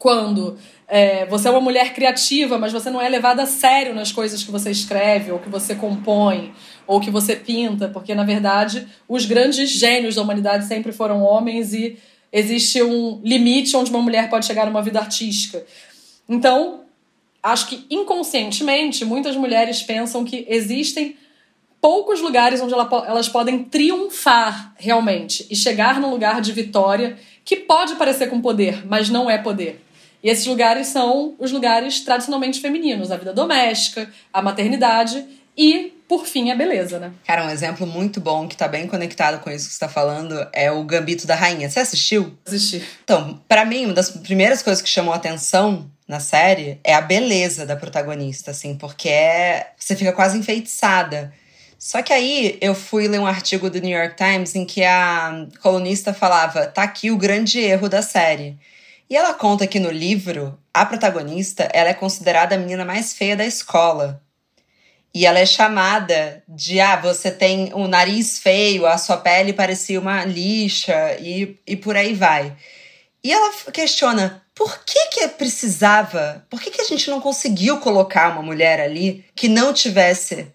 [0.00, 4.10] quando é, você é uma mulher criativa, mas você não é levada a sério nas
[4.10, 6.52] coisas que você escreve, ou que você compõe,
[6.88, 11.72] ou que você pinta, porque na verdade os grandes gênios da humanidade sempre foram homens
[11.72, 11.96] e
[12.32, 15.64] existe um limite onde uma mulher pode chegar numa vida artística.
[16.30, 16.82] Então,
[17.42, 21.16] acho que inconscientemente muitas mulheres pensam que existem
[21.80, 27.96] poucos lugares onde elas podem triunfar realmente e chegar num lugar de vitória que pode
[27.96, 29.82] parecer com poder, mas não é poder.
[30.22, 35.24] E esses lugares são os lugares tradicionalmente femininos, a vida doméstica, a maternidade
[35.56, 37.12] e, por fim, a beleza, né?
[37.24, 40.44] Cara, um exemplo muito bom que tá bem conectado com isso que você tá falando
[40.52, 41.70] é o Gambito da Rainha.
[41.70, 42.36] Você assistiu?
[42.44, 42.84] Assisti.
[43.04, 47.00] Então, para mim, uma das primeiras coisas que chamou a atenção na série é a
[47.00, 51.32] beleza da protagonista, assim, porque é, você fica quase enfeitiçada.
[51.78, 55.46] Só que aí eu fui ler um artigo do New York Times em que a
[55.62, 58.58] colunista falava: tá aqui o grande erro da série.
[59.08, 63.36] E ela conta que no livro, a protagonista ela é considerada a menina mais feia
[63.36, 64.20] da escola.
[65.12, 69.98] E ela é chamada de: ah, você tem um nariz feio, a sua pele parecia
[69.98, 72.56] uma lixa, e, e por aí vai.
[73.22, 76.46] E ela questiona: por que que precisava?
[76.48, 80.48] Por que que a gente não conseguiu colocar uma mulher ali que não tivesse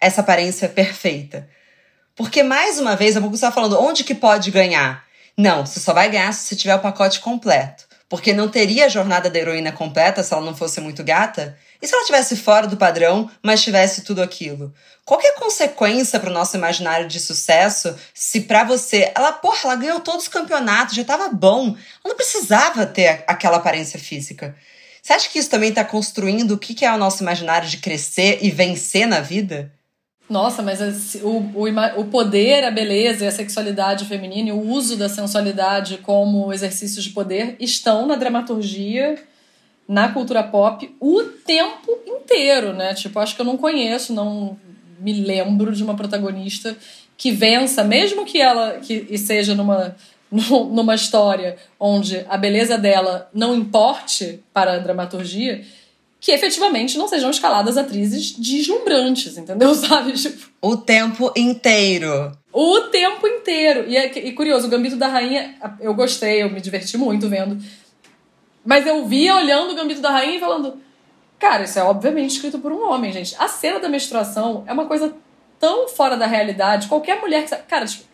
[0.00, 1.48] essa aparência perfeita?
[2.16, 5.04] Porque mais uma vez, a pouco estava falando, onde que pode ganhar?
[5.36, 7.86] Não, você só vai ganhar se você tiver o pacote completo.
[8.08, 11.58] Porque não teria a jornada da heroína completa se ela não fosse muito gata.
[11.84, 14.72] E se ela tivesse fora do padrão, mas tivesse tudo aquilo?
[15.04, 19.58] Qual é a consequência para o nosso imaginário de sucesso se para você, ela, porra,
[19.64, 24.56] ela ganhou todos os campeonatos, já estava bom, ela não precisava ter aquela aparência física.
[25.02, 28.38] Você acha que isso também está construindo o que é o nosso imaginário de crescer
[28.40, 29.70] e vencer na vida?
[30.26, 30.80] Nossa, mas
[31.16, 35.98] o, o, o poder, a beleza e a sexualidade feminina e o uso da sensualidade
[35.98, 39.22] como exercícios de poder estão na dramaturgia,
[39.86, 42.94] na cultura pop, o tempo inteiro, né?
[42.94, 44.58] Tipo, acho que eu não conheço, não
[44.98, 46.76] me lembro de uma protagonista
[47.16, 49.94] que vença, mesmo que ela que seja numa,
[50.30, 55.62] numa história onde a beleza dela não importe para a dramaturgia,
[56.24, 59.74] que efetivamente não sejam escaladas atrizes deslumbrantes, entendeu?
[59.76, 60.12] Sabe?
[60.12, 62.32] Tipo, o tempo inteiro.
[62.50, 63.84] O tempo inteiro.
[63.86, 67.62] E, é, e curioso, o Gambito da Rainha, eu gostei, eu me diverti muito vendo.
[68.64, 70.80] Mas eu via olhando o Gambito da Rainha e falando:
[71.38, 73.34] Cara, isso é obviamente escrito por um homem, gente.
[73.38, 75.14] A cena da menstruação é uma coisa
[75.58, 76.88] tão fora da realidade.
[76.88, 77.54] Qualquer mulher que.
[77.54, 78.04] Cara, tipo,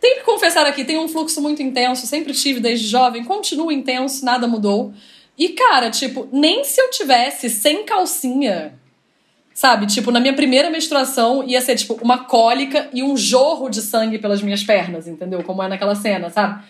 [0.00, 4.24] tenho que confessar aqui, tem um fluxo muito intenso, sempre tive desde jovem, continua intenso,
[4.24, 4.92] nada mudou.
[5.36, 8.74] E, cara, tipo, nem se eu tivesse sem calcinha,
[9.54, 9.86] sabe?
[9.86, 14.18] Tipo, na minha primeira menstruação ia ser, tipo, uma cólica e um jorro de sangue
[14.18, 15.42] pelas minhas pernas, entendeu?
[15.44, 16.64] Como é naquela cena, sabe?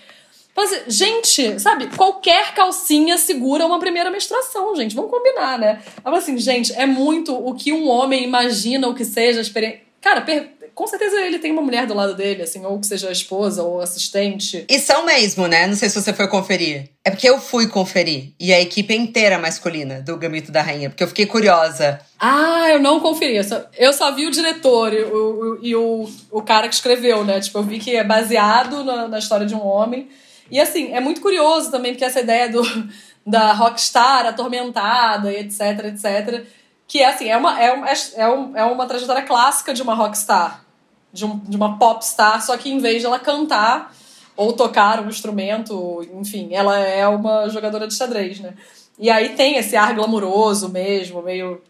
[0.59, 1.87] Mas, assim, gente, sabe?
[1.97, 4.93] Qualquer calcinha segura uma primeira menstruação, gente.
[4.93, 5.81] Vamos combinar, né?
[6.03, 9.83] Mas, assim, gente, é muito o que um homem imagina o que seja a experiência.
[10.01, 13.09] Cara, per com certeza ele tem uma mulher do lado dele, assim, ou que seja
[13.09, 14.65] a esposa ou assistente.
[14.69, 15.67] E são mesmo, né?
[15.67, 16.91] Não sei se você foi conferir.
[17.05, 18.33] É porque eu fui conferir.
[18.39, 22.01] E a equipe inteira masculina do Gambito da Rainha, porque eu fiquei curiosa.
[22.19, 23.37] Ah, eu não conferi.
[23.37, 27.25] Eu só, eu só vi o diretor e, o, e o, o cara que escreveu,
[27.25, 27.41] né?
[27.41, 30.09] Tipo, eu vi que é baseado na, na história de um homem.
[30.51, 32.63] E assim, é muito curioso também, porque essa ideia do,
[33.27, 36.45] da rockstar atormentada e etc, etc.
[36.87, 40.65] Que é assim, é uma, é, é, um, é uma trajetória clássica de uma rockstar
[41.13, 43.93] de, um, de uma pop star, só que em vez de ela cantar
[44.37, 48.55] ou tocar um instrumento, enfim, ela é uma jogadora de xadrez, né?
[48.99, 51.63] E aí tem esse ar glamuroso mesmo, meio.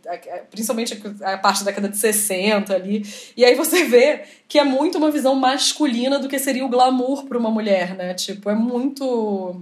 [0.51, 3.05] Principalmente a parte da década de 60 ali.
[3.37, 7.25] E aí você vê que é muito uma visão masculina do que seria o glamour
[7.25, 8.14] para uma mulher, né?
[8.14, 9.61] Tipo, é muito.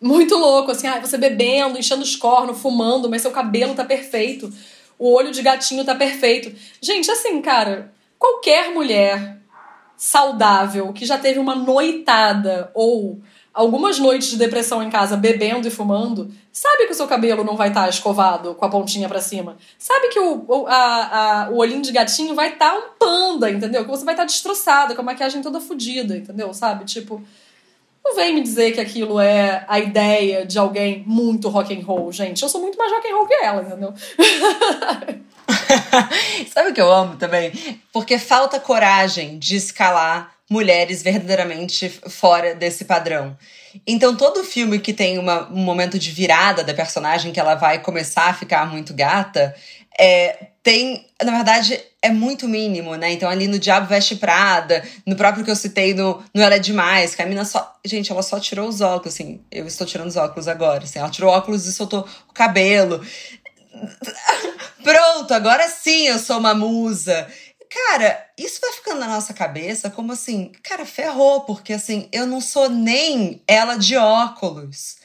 [0.00, 4.52] Muito louco, assim, ah, você bebendo, enchendo os cornos, fumando, mas seu cabelo tá perfeito.
[4.98, 6.52] O olho de gatinho tá perfeito.
[6.80, 9.38] Gente, assim, cara, Qualquer mulher
[9.96, 13.20] saudável que já teve uma noitada ou
[13.52, 17.56] algumas noites de depressão em casa bebendo e fumando, sabe que o seu cabelo não
[17.56, 19.56] vai estar tá escovado com a pontinha para cima.
[19.78, 23.84] Sabe que o, a, a, o olhinho de gatinho vai estar tá um panda, entendeu?
[23.84, 26.54] Que você vai estar tá destroçada, com a maquiagem toda fodida, entendeu?
[26.54, 26.84] Sabe?
[26.84, 27.22] Tipo,
[28.04, 32.10] não vem me dizer que aquilo é a ideia de alguém muito rock and roll,
[32.10, 32.42] gente.
[32.42, 33.94] Eu sou muito mais rock and roll que ela, entendeu?
[36.52, 37.52] Sabe o que eu amo também?
[37.92, 43.36] Porque falta coragem de escalar mulheres verdadeiramente fora desse padrão.
[43.86, 47.80] Então, todo filme que tem uma, um momento de virada da personagem, que ela vai
[47.80, 49.54] começar a ficar muito gata,
[49.98, 53.12] é, tem, na verdade, é muito mínimo, né?
[53.12, 56.58] Então, ali no Diabo Veste Prada, no próprio que eu citei no, no Ela é
[56.58, 57.74] Demais, que a mina só.
[57.84, 59.40] Gente, ela só tirou os óculos, assim.
[59.50, 60.98] Eu estou tirando os óculos agora, assim.
[60.98, 63.04] Ela tirou óculos e soltou o cabelo.
[64.82, 67.26] Pronto, agora sim eu sou uma musa.
[67.72, 72.38] Cara, isso vai ficando na nossa cabeça como assim, cara, ferrou, porque assim, eu não
[72.38, 74.96] sou nem ela de óculos.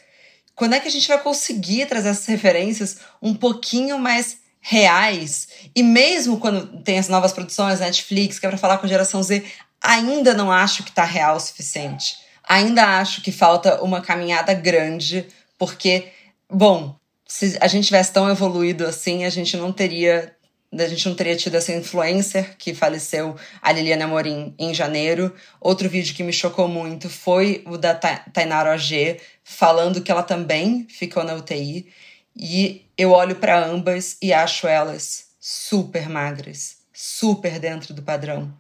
[0.54, 5.48] Quando é que a gente vai conseguir trazer essas referências um pouquinho mais reais?
[5.74, 9.24] E mesmo quando tem as novas produções, Netflix, que é pra falar com a geração
[9.24, 9.46] Z,
[9.82, 12.18] ainda não acho que tá real o suficiente.
[12.44, 15.26] Ainda acho que falta uma caminhada grande,
[15.58, 16.12] porque,
[16.50, 20.36] bom, se a gente tivesse tão evoluído assim, a gente não teria
[20.72, 25.34] a gente não teria tido essa influencer que faleceu, a Liliana Morim, em janeiro.
[25.62, 30.86] Outro vídeo que me chocou muito foi o da Tainara OG, falando que ela também
[30.90, 31.88] ficou na UTI.
[32.36, 38.54] E eu olho para ambas e acho elas super magras, super dentro do padrão.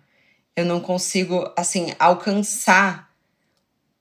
[0.55, 3.06] Eu não consigo, assim, alcançar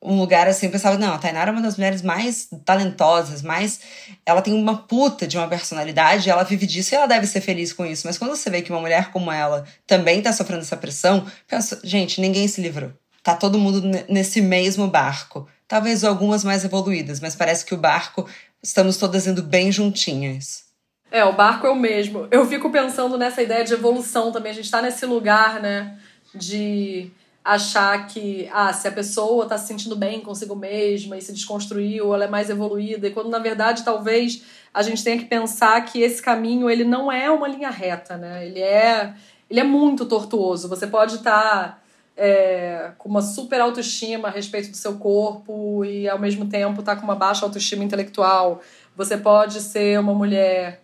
[0.06, 3.80] um lugar assim, eu pensava, não, a Tainara é uma das mulheres mais talentosas, mais.
[4.24, 7.72] Ela tem uma puta de uma personalidade, ela vive disso e ela deve ser feliz
[7.72, 8.06] com isso.
[8.06, 11.80] Mas quando você vê que uma mulher como ela também tá sofrendo essa pressão, pensa,
[11.82, 12.92] gente, ninguém se livrou.
[13.20, 15.48] Tá todo mundo nesse mesmo barco.
[15.66, 18.28] Talvez algumas mais evoluídas, mas parece que o barco,
[18.62, 20.66] estamos todas indo bem juntinhas.
[21.10, 22.28] É, o barco é o mesmo.
[22.30, 24.52] Eu fico pensando nessa ideia de evolução também.
[24.52, 25.98] A gente tá nesse lugar, né,
[26.32, 27.10] de
[27.46, 32.12] achar que, ah, se a pessoa está se sentindo bem consigo mesma e se desconstruiu,
[32.12, 34.42] ela é mais evoluída, e quando na verdade talvez
[34.74, 38.44] a gente tenha que pensar que esse caminho ele não é uma linha reta, né?
[38.44, 39.14] Ele é,
[39.48, 40.68] ele é muito tortuoso.
[40.68, 41.78] Você pode estar tá
[42.16, 46.96] é, com uma super autoestima a respeito do seu corpo e ao mesmo tempo tá
[46.96, 48.60] com uma baixa autoestima intelectual.
[48.96, 50.82] Você pode ser uma mulher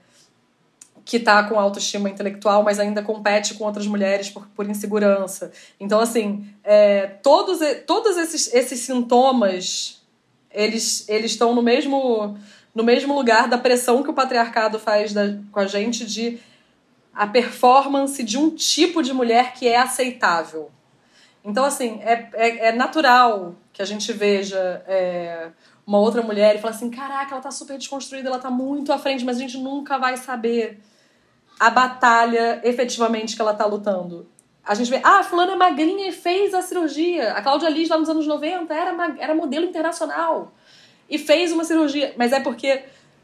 [1.04, 5.50] que tá com autoestima intelectual, mas ainda compete com outras mulheres por, por insegurança.
[5.78, 10.00] Então, assim, é, todos, todos esses, esses sintomas,
[10.50, 12.38] eles eles estão no mesmo,
[12.74, 16.38] no mesmo lugar da pressão que o patriarcado faz da, com a gente de
[17.14, 20.70] a performance de um tipo de mulher que é aceitável.
[21.44, 25.48] Então, assim, é, é, é natural que a gente veja é,
[25.86, 28.98] uma outra mulher e fala assim: caraca, ela tá super desconstruída, ela tá muito à
[28.98, 30.80] frente, mas a gente nunca vai saber
[31.62, 34.26] a batalha efetivamente que ela tá lutando.
[34.64, 37.34] A gente vê, ah, fulana é magrinha e fez a cirurgia.
[37.34, 40.52] A Cláudia Liz, lá nos anos 90, era, era modelo internacional.
[41.08, 42.14] E fez uma cirurgia.
[42.16, 42.82] Mas é porque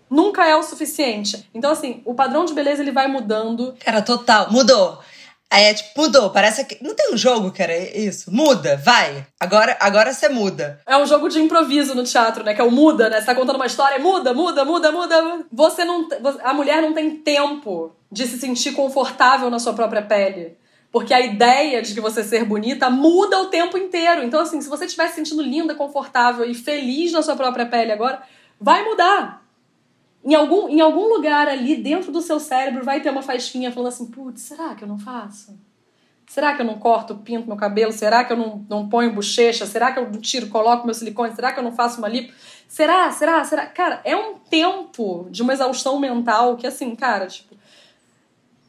[0.09, 1.49] nunca é o suficiente.
[1.53, 3.75] Então, assim, o padrão de beleza ele vai mudando.
[3.81, 4.53] Cara, total.
[4.53, 5.01] Mudou.
[5.51, 6.31] Aí é tipo, mudou.
[6.31, 6.83] Parece que.
[6.85, 8.31] Não tem um jogo que era isso?
[8.33, 9.27] Muda, vai.
[9.41, 10.81] Agora agora você muda.
[10.87, 12.55] É um jogo de improviso no teatro, né?
[12.55, 13.21] Que é o muda, né?
[13.21, 15.47] Você tá contando uma história, muda, muda, muda, muda.
[15.51, 16.07] Você não.
[16.43, 20.57] A mulher não tem tempo de se sentir confortável na sua própria pele.
[20.93, 24.23] Porque a ideia de que você ser bonita muda o tempo inteiro.
[24.23, 27.93] Então, assim, se você estiver se sentindo linda, confortável e feliz na sua própria pele
[27.93, 28.23] agora,
[28.61, 29.48] vai mudar.
[30.29, 33.89] Em algum, em algum lugar ali dentro do seu cérebro vai ter uma faixinha falando
[33.89, 35.59] assim: putz, será que eu não faço?
[36.27, 37.91] Será que eu não corto, pinto meu cabelo?
[37.91, 39.65] Será que eu não, não ponho bochecha?
[39.65, 41.35] Será que eu não tiro, coloco meu silicone?
[41.35, 42.35] Será que eu não faço uma lipo?
[42.69, 43.11] Será?
[43.11, 43.43] Será?
[43.43, 43.65] Será?
[43.69, 47.57] Cara, é um tempo de uma exaustão mental que, assim, cara, tipo,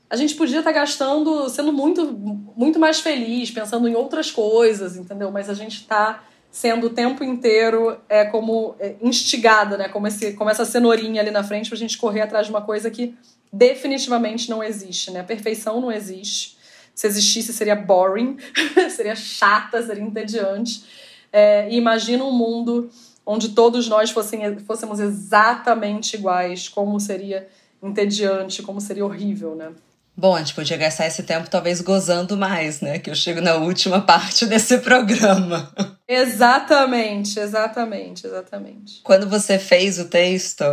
[0.10, 2.10] a gente podia estar tá gastando, sendo muito,
[2.56, 5.30] muito mais feliz, pensando em outras coisas, entendeu?
[5.30, 9.88] Mas a gente está sendo o tempo inteiro é como é, instigada, né?
[9.90, 12.62] Como, esse, como essa cenourinha ali na frente para a gente correr atrás de uma
[12.62, 13.16] coisa que
[13.52, 15.22] definitivamente não existe, né?
[15.22, 16.58] A perfeição não existe.
[16.94, 18.38] Se existisse, seria boring,
[18.90, 20.84] seria chata, seria entediante.
[21.32, 22.90] É, e imagina um mundo
[23.26, 27.48] onde todos nós fossem, fôssemos exatamente iguais, como seria
[27.82, 29.72] entediante, como seria horrível, né?
[30.18, 33.00] Bom, a gente podia gastar esse tempo talvez gozando mais, né?
[33.00, 35.72] Que eu chego na última parte desse programa.
[36.12, 39.02] Exatamente, exatamente, exatamente.
[39.04, 40.63] Quando você fez o texto,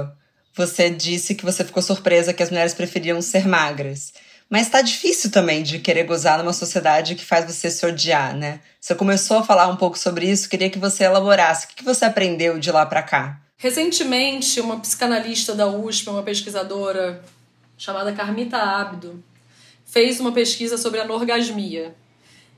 [0.54, 4.14] você disse que você ficou surpresa que as mulheres preferiam ser magras.
[4.48, 8.60] Mas tá difícil também de querer gozar numa sociedade que faz você se odiar, né?
[8.80, 11.66] Você começou a falar um pouco sobre isso, queria que você elaborasse.
[11.66, 13.38] O que você aprendeu de lá para cá?
[13.58, 17.22] Recentemente, uma psicanalista da USP, uma pesquisadora
[17.76, 19.22] chamada Carmita Abdo,
[19.84, 21.94] fez uma pesquisa sobre a anorgasmia.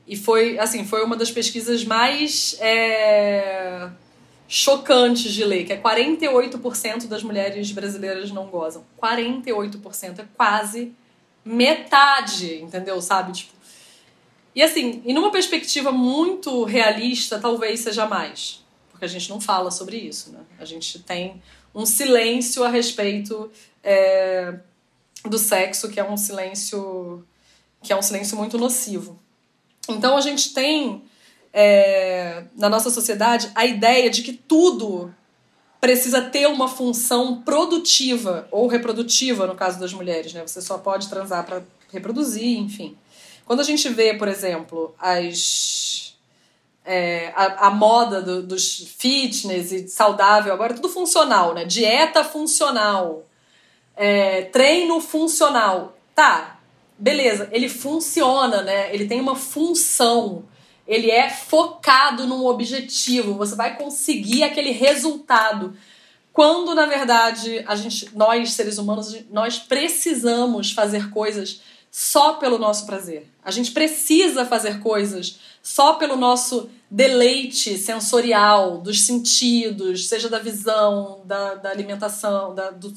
[0.08, 3.90] E foi, assim, foi uma das pesquisas mais é,
[4.48, 8.84] chocantes de ler, que é 48% das mulheres brasileiras não gozam.
[9.00, 10.92] 48% é quase
[11.44, 13.00] metade, entendeu?
[13.02, 13.32] Sabe?
[13.32, 13.52] Tipo,
[14.54, 18.64] e assim, e numa perspectiva muito realista, talvez seja mais.
[18.90, 20.40] Porque a gente não fala sobre isso, né?
[20.58, 21.40] A gente tem
[21.74, 23.52] um silêncio a respeito
[23.84, 24.54] é,
[25.24, 27.24] do sexo, que é um silêncio
[27.82, 29.20] que é um silêncio muito nocivo.
[29.88, 31.03] Então a gente tem
[31.53, 35.14] é, na nossa sociedade a ideia de que tudo
[35.81, 40.46] precisa ter uma função produtiva ou reprodutiva no caso das mulheres, né?
[40.46, 42.96] Você só pode transar para reproduzir, enfim.
[43.44, 46.16] Quando a gente vê, por exemplo, as
[46.85, 51.64] é, a, a, moda do, dos fitness e saudável agora é tudo funcional, né?
[51.64, 53.27] Dieta funcional,
[53.94, 55.96] é, treino funcional.
[56.14, 56.57] Tá,
[56.98, 58.92] beleza, ele funciona, né?
[58.94, 60.44] Ele tem uma função.
[60.87, 63.34] Ele é focado num objetivo.
[63.34, 65.76] Você vai conseguir aquele resultado.
[66.32, 72.87] Quando, na verdade, a gente, nós, seres humanos, nós precisamos fazer coisas só pelo nosso
[72.87, 73.28] prazer.
[73.44, 81.22] A gente precisa fazer coisas só pelo nosso deleite sensorial, dos sentidos, seja da visão,
[81.24, 82.92] da, da alimentação, da, do,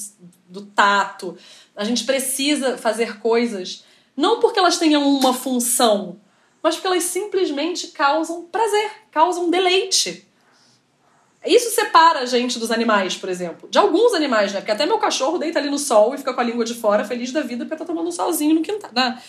[0.47, 1.37] do tato.
[1.75, 3.83] A gente precisa fazer coisas
[4.21, 6.21] não porque elas tenham uma função,
[6.61, 10.27] mas porque elas simplesmente causam prazer, causam deleite.
[11.43, 13.67] Isso separa a gente dos animais, por exemplo.
[13.67, 14.59] De alguns animais, né?
[14.59, 17.03] Porque até meu cachorro deita ali no sol e fica com a língua de fora,
[17.03, 18.91] feliz da vida, porque tá tomando um solzinho no quintal.
[18.93, 19.19] Né?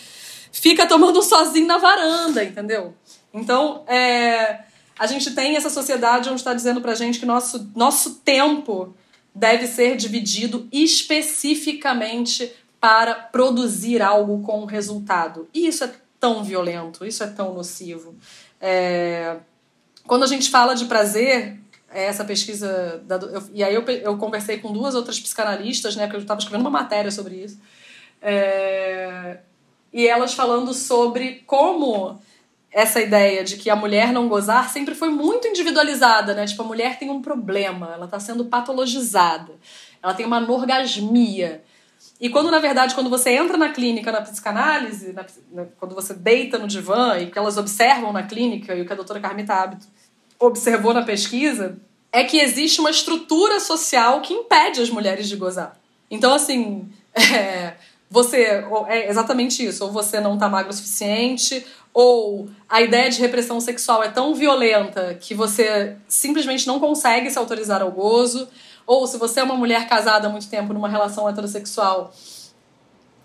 [0.51, 2.93] Fica tomando um sozinho na varanda, entendeu?
[3.33, 4.59] Então, é,
[4.99, 8.95] a gente tem essa sociedade onde está dizendo pra gente que nosso, nosso tempo
[9.33, 15.47] deve ser dividido especificamente para produzir algo com resultado.
[15.53, 18.13] E isso é tão violento, isso é tão nocivo.
[18.59, 19.37] É...
[20.05, 21.57] Quando a gente fala de prazer,
[21.89, 23.01] é essa pesquisa.
[23.05, 26.07] Da, eu, e aí eu, eu conversei com duas outras psicanalistas, né?
[26.07, 27.57] Porque eu estava escrevendo uma matéria sobre isso.
[28.21, 29.37] É,
[29.93, 32.19] e elas falando sobre como
[32.69, 36.45] essa ideia de que a mulher não gozar sempre foi muito individualizada, né?
[36.45, 39.53] Tipo, a mulher tem um problema, ela está sendo patologizada,
[40.01, 41.63] ela tem uma anorgasmia.
[42.23, 46.13] E quando, na verdade, quando você entra na clínica, na psicanálise, na, na, quando você
[46.13, 49.53] deita no divã e que elas observam na clínica, e o que a doutora Carmita
[49.53, 49.85] Hábito
[50.39, 51.77] observou na pesquisa,
[52.13, 55.77] é que existe uma estrutura social que impede as mulheres de gozar.
[56.09, 57.73] Então, assim, é,
[58.09, 63.19] você é exatamente isso, ou você não está magro o suficiente, ou a ideia de
[63.19, 68.47] repressão sexual é tão violenta que você simplesmente não consegue se autorizar ao gozo,
[68.85, 72.13] ou se você é uma mulher casada há muito tempo numa relação heterossexual,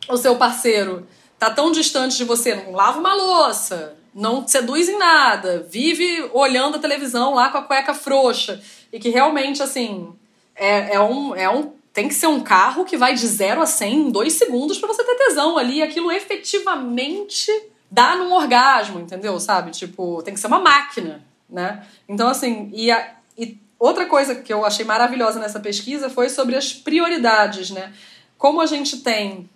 [0.08, 1.06] o seu parceiro
[1.38, 6.76] tá tão distante de você, não lava uma louça, não seduz em nada, vive olhando
[6.76, 8.60] a televisão lá com a cueca frouxa,
[8.92, 10.12] e que realmente, assim,
[10.56, 13.66] é, é, um, é um tem que ser um carro que vai de 0 a
[13.66, 15.82] 100 em dois segundos para você ter tesão ali.
[15.82, 17.50] Aquilo efetivamente
[17.90, 19.38] dá num orgasmo, entendeu?
[19.40, 19.72] Sabe?
[19.72, 21.84] Tipo, tem que ser uma máquina, né?
[22.08, 26.56] Então, assim, e, a, e outra coisa que eu achei maravilhosa nessa pesquisa foi sobre
[26.56, 27.92] as prioridades, né?
[28.36, 29.48] Como a gente tem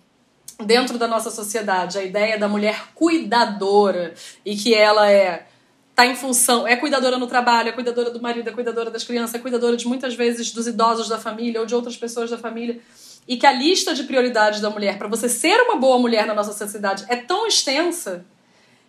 [0.65, 4.13] dentro da nossa sociedade a ideia da mulher cuidadora
[4.45, 5.47] e que ela é
[5.95, 9.35] tá em função, é cuidadora no trabalho, é cuidadora do marido, é cuidadora das crianças,
[9.35, 12.79] é cuidadora de muitas vezes dos idosos da família ou de outras pessoas da família.
[13.27, 16.33] E que a lista de prioridades da mulher para você ser uma boa mulher na
[16.33, 18.25] nossa sociedade é tão extensa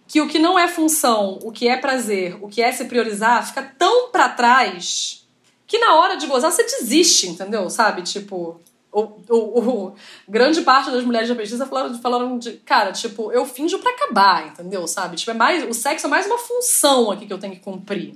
[0.09, 3.47] que o que não é função, o que é prazer, o que é se priorizar,
[3.47, 5.24] fica tão para trás
[5.67, 7.69] que na hora de gozar você desiste, entendeu?
[7.71, 8.03] Sabe?
[8.03, 8.61] Tipo,
[8.93, 9.95] o,
[10.29, 14.47] grande parte das mulheres da pesquisa falaram, falaram de, cara, tipo, eu finjo para acabar,
[14.49, 14.87] entendeu?
[14.87, 15.17] Sabe?
[15.17, 18.15] Tipo, é mais, o sexo é mais uma função aqui que eu tenho que cumprir.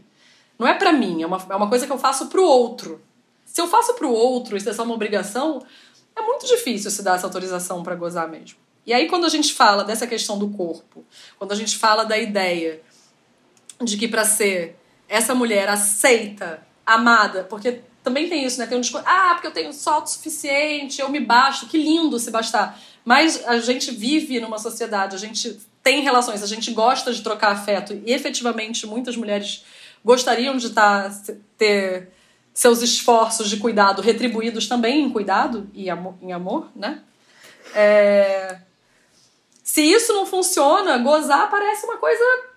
[0.58, 3.00] Não é para mim, é uma, é uma coisa que eu faço pro outro.
[3.44, 5.64] Se eu faço pro outro se é só uma obrigação,
[6.14, 8.58] é muito difícil se dar essa autorização para gozar mesmo.
[8.86, 11.04] E aí, quando a gente fala dessa questão do corpo,
[11.38, 12.80] quando a gente fala da ideia
[13.82, 14.76] de que para ser
[15.08, 18.66] essa mulher aceita, amada, porque também tem isso, né?
[18.66, 22.18] Tem um discurso, ah, porque eu tenho só o suficiente, eu me basto, que lindo
[22.18, 22.80] se bastar.
[23.04, 27.52] Mas a gente vive numa sociedade, a gente tem relações, a gente gosta de trocar
[27.52, 29.64] afeto e efetivamente muitas mulheres
[30.04, 31.10] gostariam de tá,
[31.56, 32.10] ter
[32.54, 37.02] seus esforços de cuidado retribuídos também em cuidado e amor, em amor, né?
[37.74, 38.58] É...
[39.62, 42.47] Se isso não funciona, gozar parece uma coisa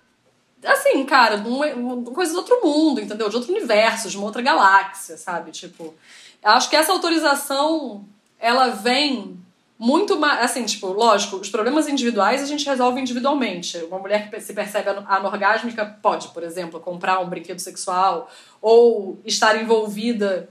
[0.64, 3.28] assim, cara, uma coisa do outro mundo, entendeu?
[3.28, 5.50] De outro universo, de uma outra galáxia, sabe?
[5.50, 5.94] Tipo,
[6.42, 8.04] acho que essa autorização,
[8.38, 9.40] ela vem
[9.78, 13.78] muito mais, assim, tipo, lógico, os problemas individuais a gente resolve individualmente.
[13.78, 19.60] Uma mulher que se percebe anorgásmica pode, por exemplo, comprar um brinquedo sexual ou estar
[19.60, 20.48] envolvida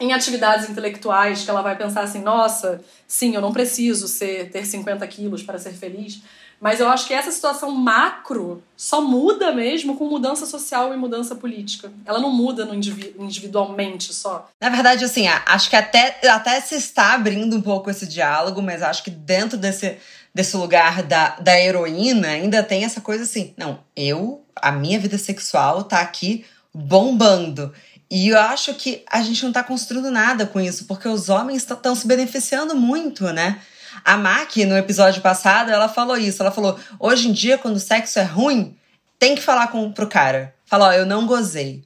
[0.00, 4.66] em atividades intelectuais que ela vai pensar assim, nossa, sim, eu não preciso ser ter
[4.66, 6.20] 50 quilos para ser feliz.
[6.62, 11.34] Mas eu acho que essa situação macro só muda mesmo com mudança social e mudança
[11.34, 11.92] política.
[12.06, 14.48] Ela não muda no individualmente só.
[14.60, 18.80] Na verdade, assim, acho que até, até se está abrindo um pouco esse diálogo, mas
[18.80, 19.98] acho que dentro desse,
[20.32, 25.18] desse lugar da, da heroína ainda tem essa coisa assim: não, eu, a minha vida
[25.18, 27.74] sexual tá aqui bombando.
[28.08, 31.66] E eu acho que a gente não está construindo nada com isso, porque os homens
[31.68, 33.60] estão se beneficiando muito, né?
[34.04, 36.42] A Maki, no episódio passado, ela falou isso.
[36.42, 38.76] Ela falou: hoje em dia, quando o sexo é ruim,
[39.18, 40.54] tem que falar com, pro cara.
[40.64, 41.84] Fala, ó, eu não gozei.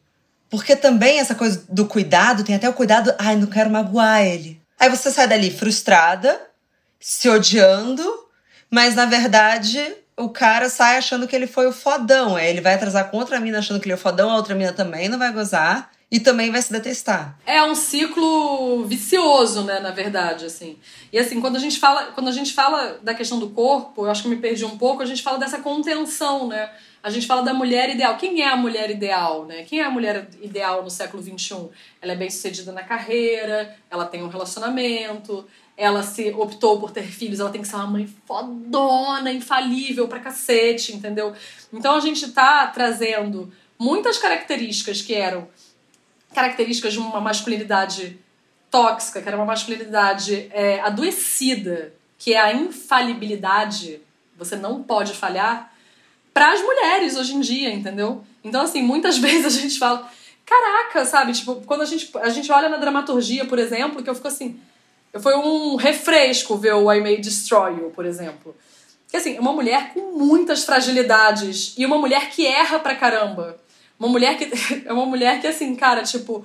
[0.49, 4.61] Porque também essa coisa do cuidado, tem até o cuidado, ai, não quero magoar ele.
[4.79, 6.41] Aí você sai dali frustrada,
[7.01, 8.05] se odiando,
[8.71, 9.81] mas na verdade
[10.17, 12.37] o cara sai achando que ele foi o fodão.
[12.37, 14.55] Aí ele vai atrasar com outra mina achando que ele é o fodão, a outra
[14.55, 17.37] mina também não vai gozar e também vai se detestar.
[17.45, 20.79] É um ciclo vicioso, né, na verdade, assim.
[21.13, 24.11] E assim, quando a gente fala, quando a gente fala da questão do corpo, eu
[24.11, 26.71] acho que me perdi um pouco, a gente fala dessa contenção, né?
[27.03, 28.17] A gente fala da mulher ideal.
[28.17, 29.63] Quem é a mulher ideal, né?
[29.65, 31.69] Quem é a mulher ideal no século XXI?
[32.01, 35.47] Ela é bem-sucedida na carreira, ela tem um relacionamento,
[35.77, 40.21] ela se optou por ter filhos, ela tem que ser uma mãe fodona, infalível pra
[40.21, 41.33] cacete, entendeu?
[41.73, 45.49] Então a gente tá trazendo muitas características que eram
[46.37, 48.19] características de uma masculinidade
[48.71, 54.03] tóxica, que era uma masculinidade é, adoecida, que é a infalibilidade,
[54.37, 55.73] você não pode falhar,
[56.35, 58.23] para as mulheres hoje em dia, entendeu?
[58.45, 60.11] Então, assim, muitas vezes a gente fala,
[60.45, 61.33] caraca, sabe?
[61.33, 64.61] Tipo, quando a gente, a gente olha na dramaturgia, por exemplo, que eu fico assim,
[65.19, 68.55] foi um refresco ver o I May Destroy You, por exemplo.
[69.09, 73.59] Que assim, uma mulher com muitas fragilidades e uma mulher que erra pra caramba.
[73.99, 74.51] Uma mulher que.
[74.87, 76.45] É uma mulher que, assim, cara, tipo.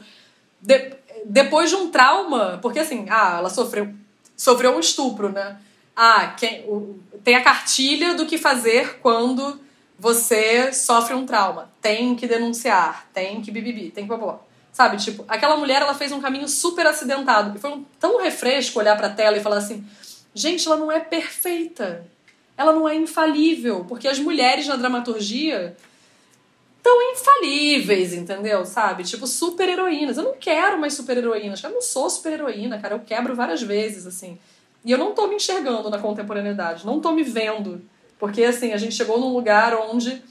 [0.60, 0.94] De,
[1.26, 2.60] depois de um trauma.
[2.62, 3.94] Porque, assim, ah, ela sofreu.
[4.36, 5.58] Sofreu um estupro, né?
[5.96, 9.60] Ah, quem, o, tem a cartilha do que fazer quando
[10.02, 14.44] você sofre um trauma, tem que denunciar, tem que bibibi, tem que babó.
[14.74, 17.56] Sabe, tipo, aquela mulher ela fez um caminho super acidentado.
[17.56, 19.86] E foi um, tão refresco olhar pra tela e falar assim:
[20.34, 22.08] gente, ela não é perfeita.
[22.58, 23.86] Ela não é infalível.
[23.88, 25.76] Porque as mulheres na dramaturgia
[26.82, 28.66] tão infalíveis, entendeu?
[28.66, 29.04] Sabe?
[29.04, 30.18] Tipo, super heroínas.
[30.18, 31.64] Eu não quero mais super heroínas.
[31.64, 32.96] Eu não sou super heroína, cara.
[32.96, 34.38] Eu quebro várias vezes, assim.
[34.84, 36.86] E eu não tô me enxergando na contemporaneidade.
[36.86, 37.82] Não tô me vendo.
[38.20, 40.22] Porque, assim, a gente chegou num lugar onde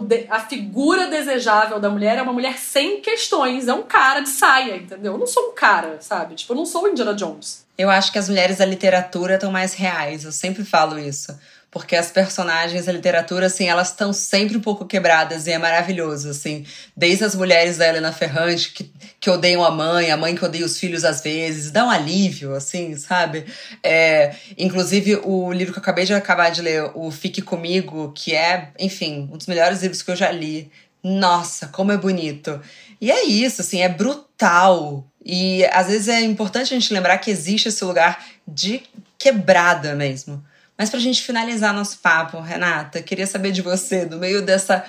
[0.00, 3.68] de, a figura desejável da mulher é uma mulher sem questões.
[3.68, 5.12] É um cara de saia, entendeu?
[5.12, 6.34] Eu não sou um cara, sabe?
[6.34, 7.64] Tipo, eu não sou Indiana Jones.
[7.76, 10.24] Eu acho que as mulheres da literatura estão mais reais.
[10.24, 11.36] Eu sempre falo isso
[11.72, 16.28] porque as personagens da literatura, assim, elas estão sempre um pouco quebradas e é maravilhoso,
[16.28, 16.66] assim.
[16.94, 20.66] Desde as mulheres da Helena Ferrante, que, que odeiam a mãe, a mãe que odeia
[20.66, 23.46] os filhos às vezes, dá um alívio, assim, sabe?
[23.82, 28.34] É, inclusive, o livro que eu acabei de acabar de ler, o Fique Comigo, que
[28.34, 30.70] é, enfim, um dos melhores livros que eu já li.
[31.02, 32.60] Nossa, como é bonito.
[33.00, 35.06] E é isso, assim, é brutal.
[35.24, 38.82] E às vezes é importante a gente lembrar que existe esse lugar de
[39.18, 40.44] quebrada mesmo
[40.82, 44.84] mas para a gente finalizar nosso papo, Renata, queria saber de você, no meio dessa,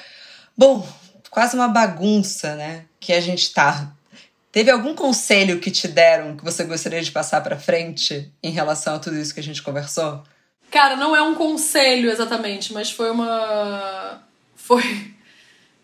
[0.57, 0.83] bom,
[1.29, 3.93] quase uma bagunça, né, que a gente tá.
[4.51, 8.95] Teve algum conselho que te deram que você gostaria de passar para frente em relação
[8.95, 10.23] a tudo isso que a gente conversou?
[10.71, 14.23] Cara, não é um conselho exatamente, mas foi uma
[14.55, 15.13] foi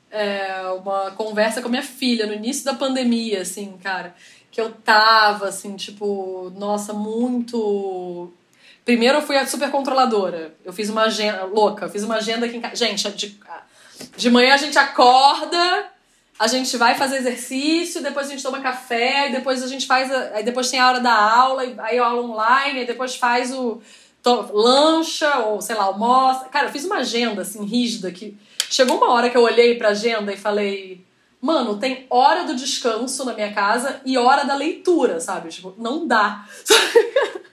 [0.09, 4.15] é, uma conversa com minha filha no início da pandemia, assim, cara,
[4.49, 8.33] que eu tava assim, tipo, nossa, muito
[8.85, 10.55] Primeiro eu fui a super controladora.
[10.63, 12.75] Eu fiz uma agenda louca, eu fiz uma agenda casa.
[12.75, 13.39] Gente, de,
[14.17, 15.89] de manhã a gente acorda,
[16.39, 20.09] a gente vai fazer exercício, depois a gente toma café, depois a gente faz.
[20.33, 23.81] Aí depois tem a hora da aula, aí a aula online, aí depois faz o.
[24.23, 26.45] To, lancha, ou sei lá, almoça.
[26.45, 28.37] Cara, eu fiz uma agenda assim, rígida, que
[28.69, 31.05] chegou uma hora que eu olhei pra agenda e falei.
[31.41, 35.49] Mano, tem hora do descanso na minha casa e hora da leitura, sabe?
[35.49, 36.45] Tipo, não dá.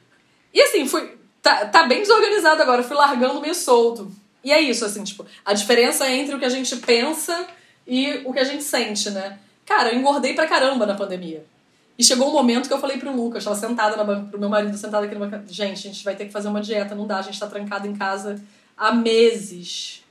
[0.57, 4.11] e assim, fui, tá, tá bem desorganizado agora, fui largando meio solto.
[4.43, 7.47] E é isso, assim, tipo, a diferença entre o que a gente pensa
[7.87, 9.39] e o que a gente sente, né?
[9.67, 11.45] Cara, eu engordei pra caramba na pandemia.
[11.99, 14.49] E chegou um momento que eu falei pro Lucas, tava sentada na banca, pro meu
[14.49, 17.07] marido sentada aqui na banca, gente, a gente vai ter que fazer uma dieta, não
[17.07, 18.43] dá, a gente tá trancado em casa
[18.75, 20.03] há meses.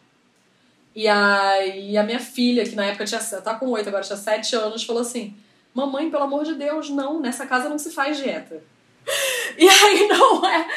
[0.96, 4.56] E aí a minha filha, que na época tinha, tá com oito, agora tinha sete
[4.56, 5.36] anos, falou assim:
[5.74, 8.62] Mamãe, pelo amor de Deus, não, nessa casa não se faz dieta.
[9.58, 10.68] E aí não é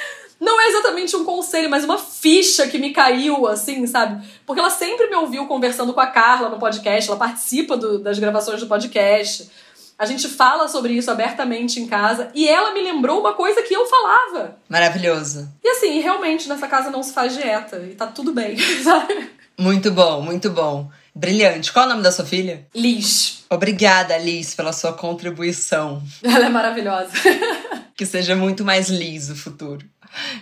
[0.40, 4.24] não é exatamente um conselho, mas uma ficha que me caiu, assim, sabe?
[4.46, 8.18] Porque ela sempre me ouviu conversando com a Carla no podcast, ela participa do, das
[8.18, 9.50] gravações do podcast.
[9.98, 13.74] A gente fala sobre isso abertamente em casa e ela me lembrou uma coisa que
[13.74, 14.56] eu falava.
[14.68, 15.48] Maravilhoso.
[15.62, 19.28] E assim, realmente nessa casa não se faz dieta e tá tudo bem, sabe?
[19.58, 20.88] Muito bom, muito bom.
[21.12, 21.72] Brilhante.
[21.72, 22.64] Qual é o nome da sua filha?
[22.72, 23.44] Liz.
[23.50, 26.00] Obrigada, Liz, pela sua contribuição.
[26.22, 27.10] Ela é maravilhosa.
[27.98, 29.84] que seja muito mais liso o futuro.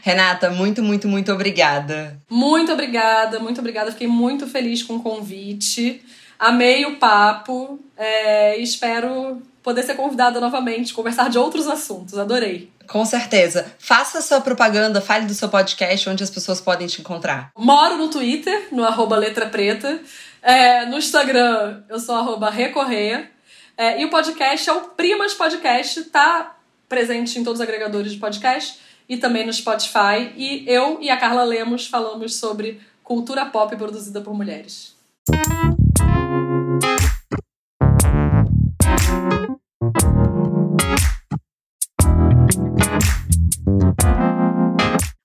[0.02, 2.20] Renata, muito, muito, muito obrigada.
[2.28, 3.90] Muito obrigada, muito obrigada.
[3.90, 6.04] Fiquei muito feliz com o convite.
[6.38, 7.80] Amei o papo.
[7.96, 12.18] É, espero poder ser convidada novamente, conversar de outros assuntos.
[12.18, 12.70] Adorei.
[12.86, 13.74] Com certeza.
[13.78, 17.50] Faça sua propaganda, fale do seu podcast, onde as pessoas podem te encontrar.
[17.56, 19.98] Moro no Twitter, no arroba Letra Preta.
[20.42, 23.30] É, no Instagram, eu sou arroba Recorreia.
[23.78, 26.55] É, e o podcast é o Primas Podcast, tá
[26.88, 30.32] presente em todos os agregadores de podcast e também no Spotify.
[30.36, 34.94] E eu e a Carla Lemos falamos sobre cultura pop produzida por mulheres.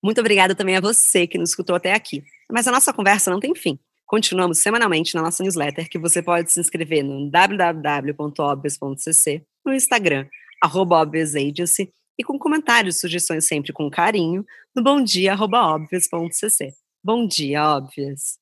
[0.03, 2.24] Muito obrigada também a você que nos escutou até aqui.
[2.51, 3.80] Mas a nossa conversa não tem fim.
[4.05, 10.28] Continuamos semanalmente na nossa newsletter, que você pode se inscrever no www.obvious.cc, no Instagram,
[10.62, 14.45] arroba Agency, e com comentários, sugestões sempre com carinho,
[14.76, 16.74] no bomdia.obvious.cc.
[17.03, 18.41] Bom dia, óbvias!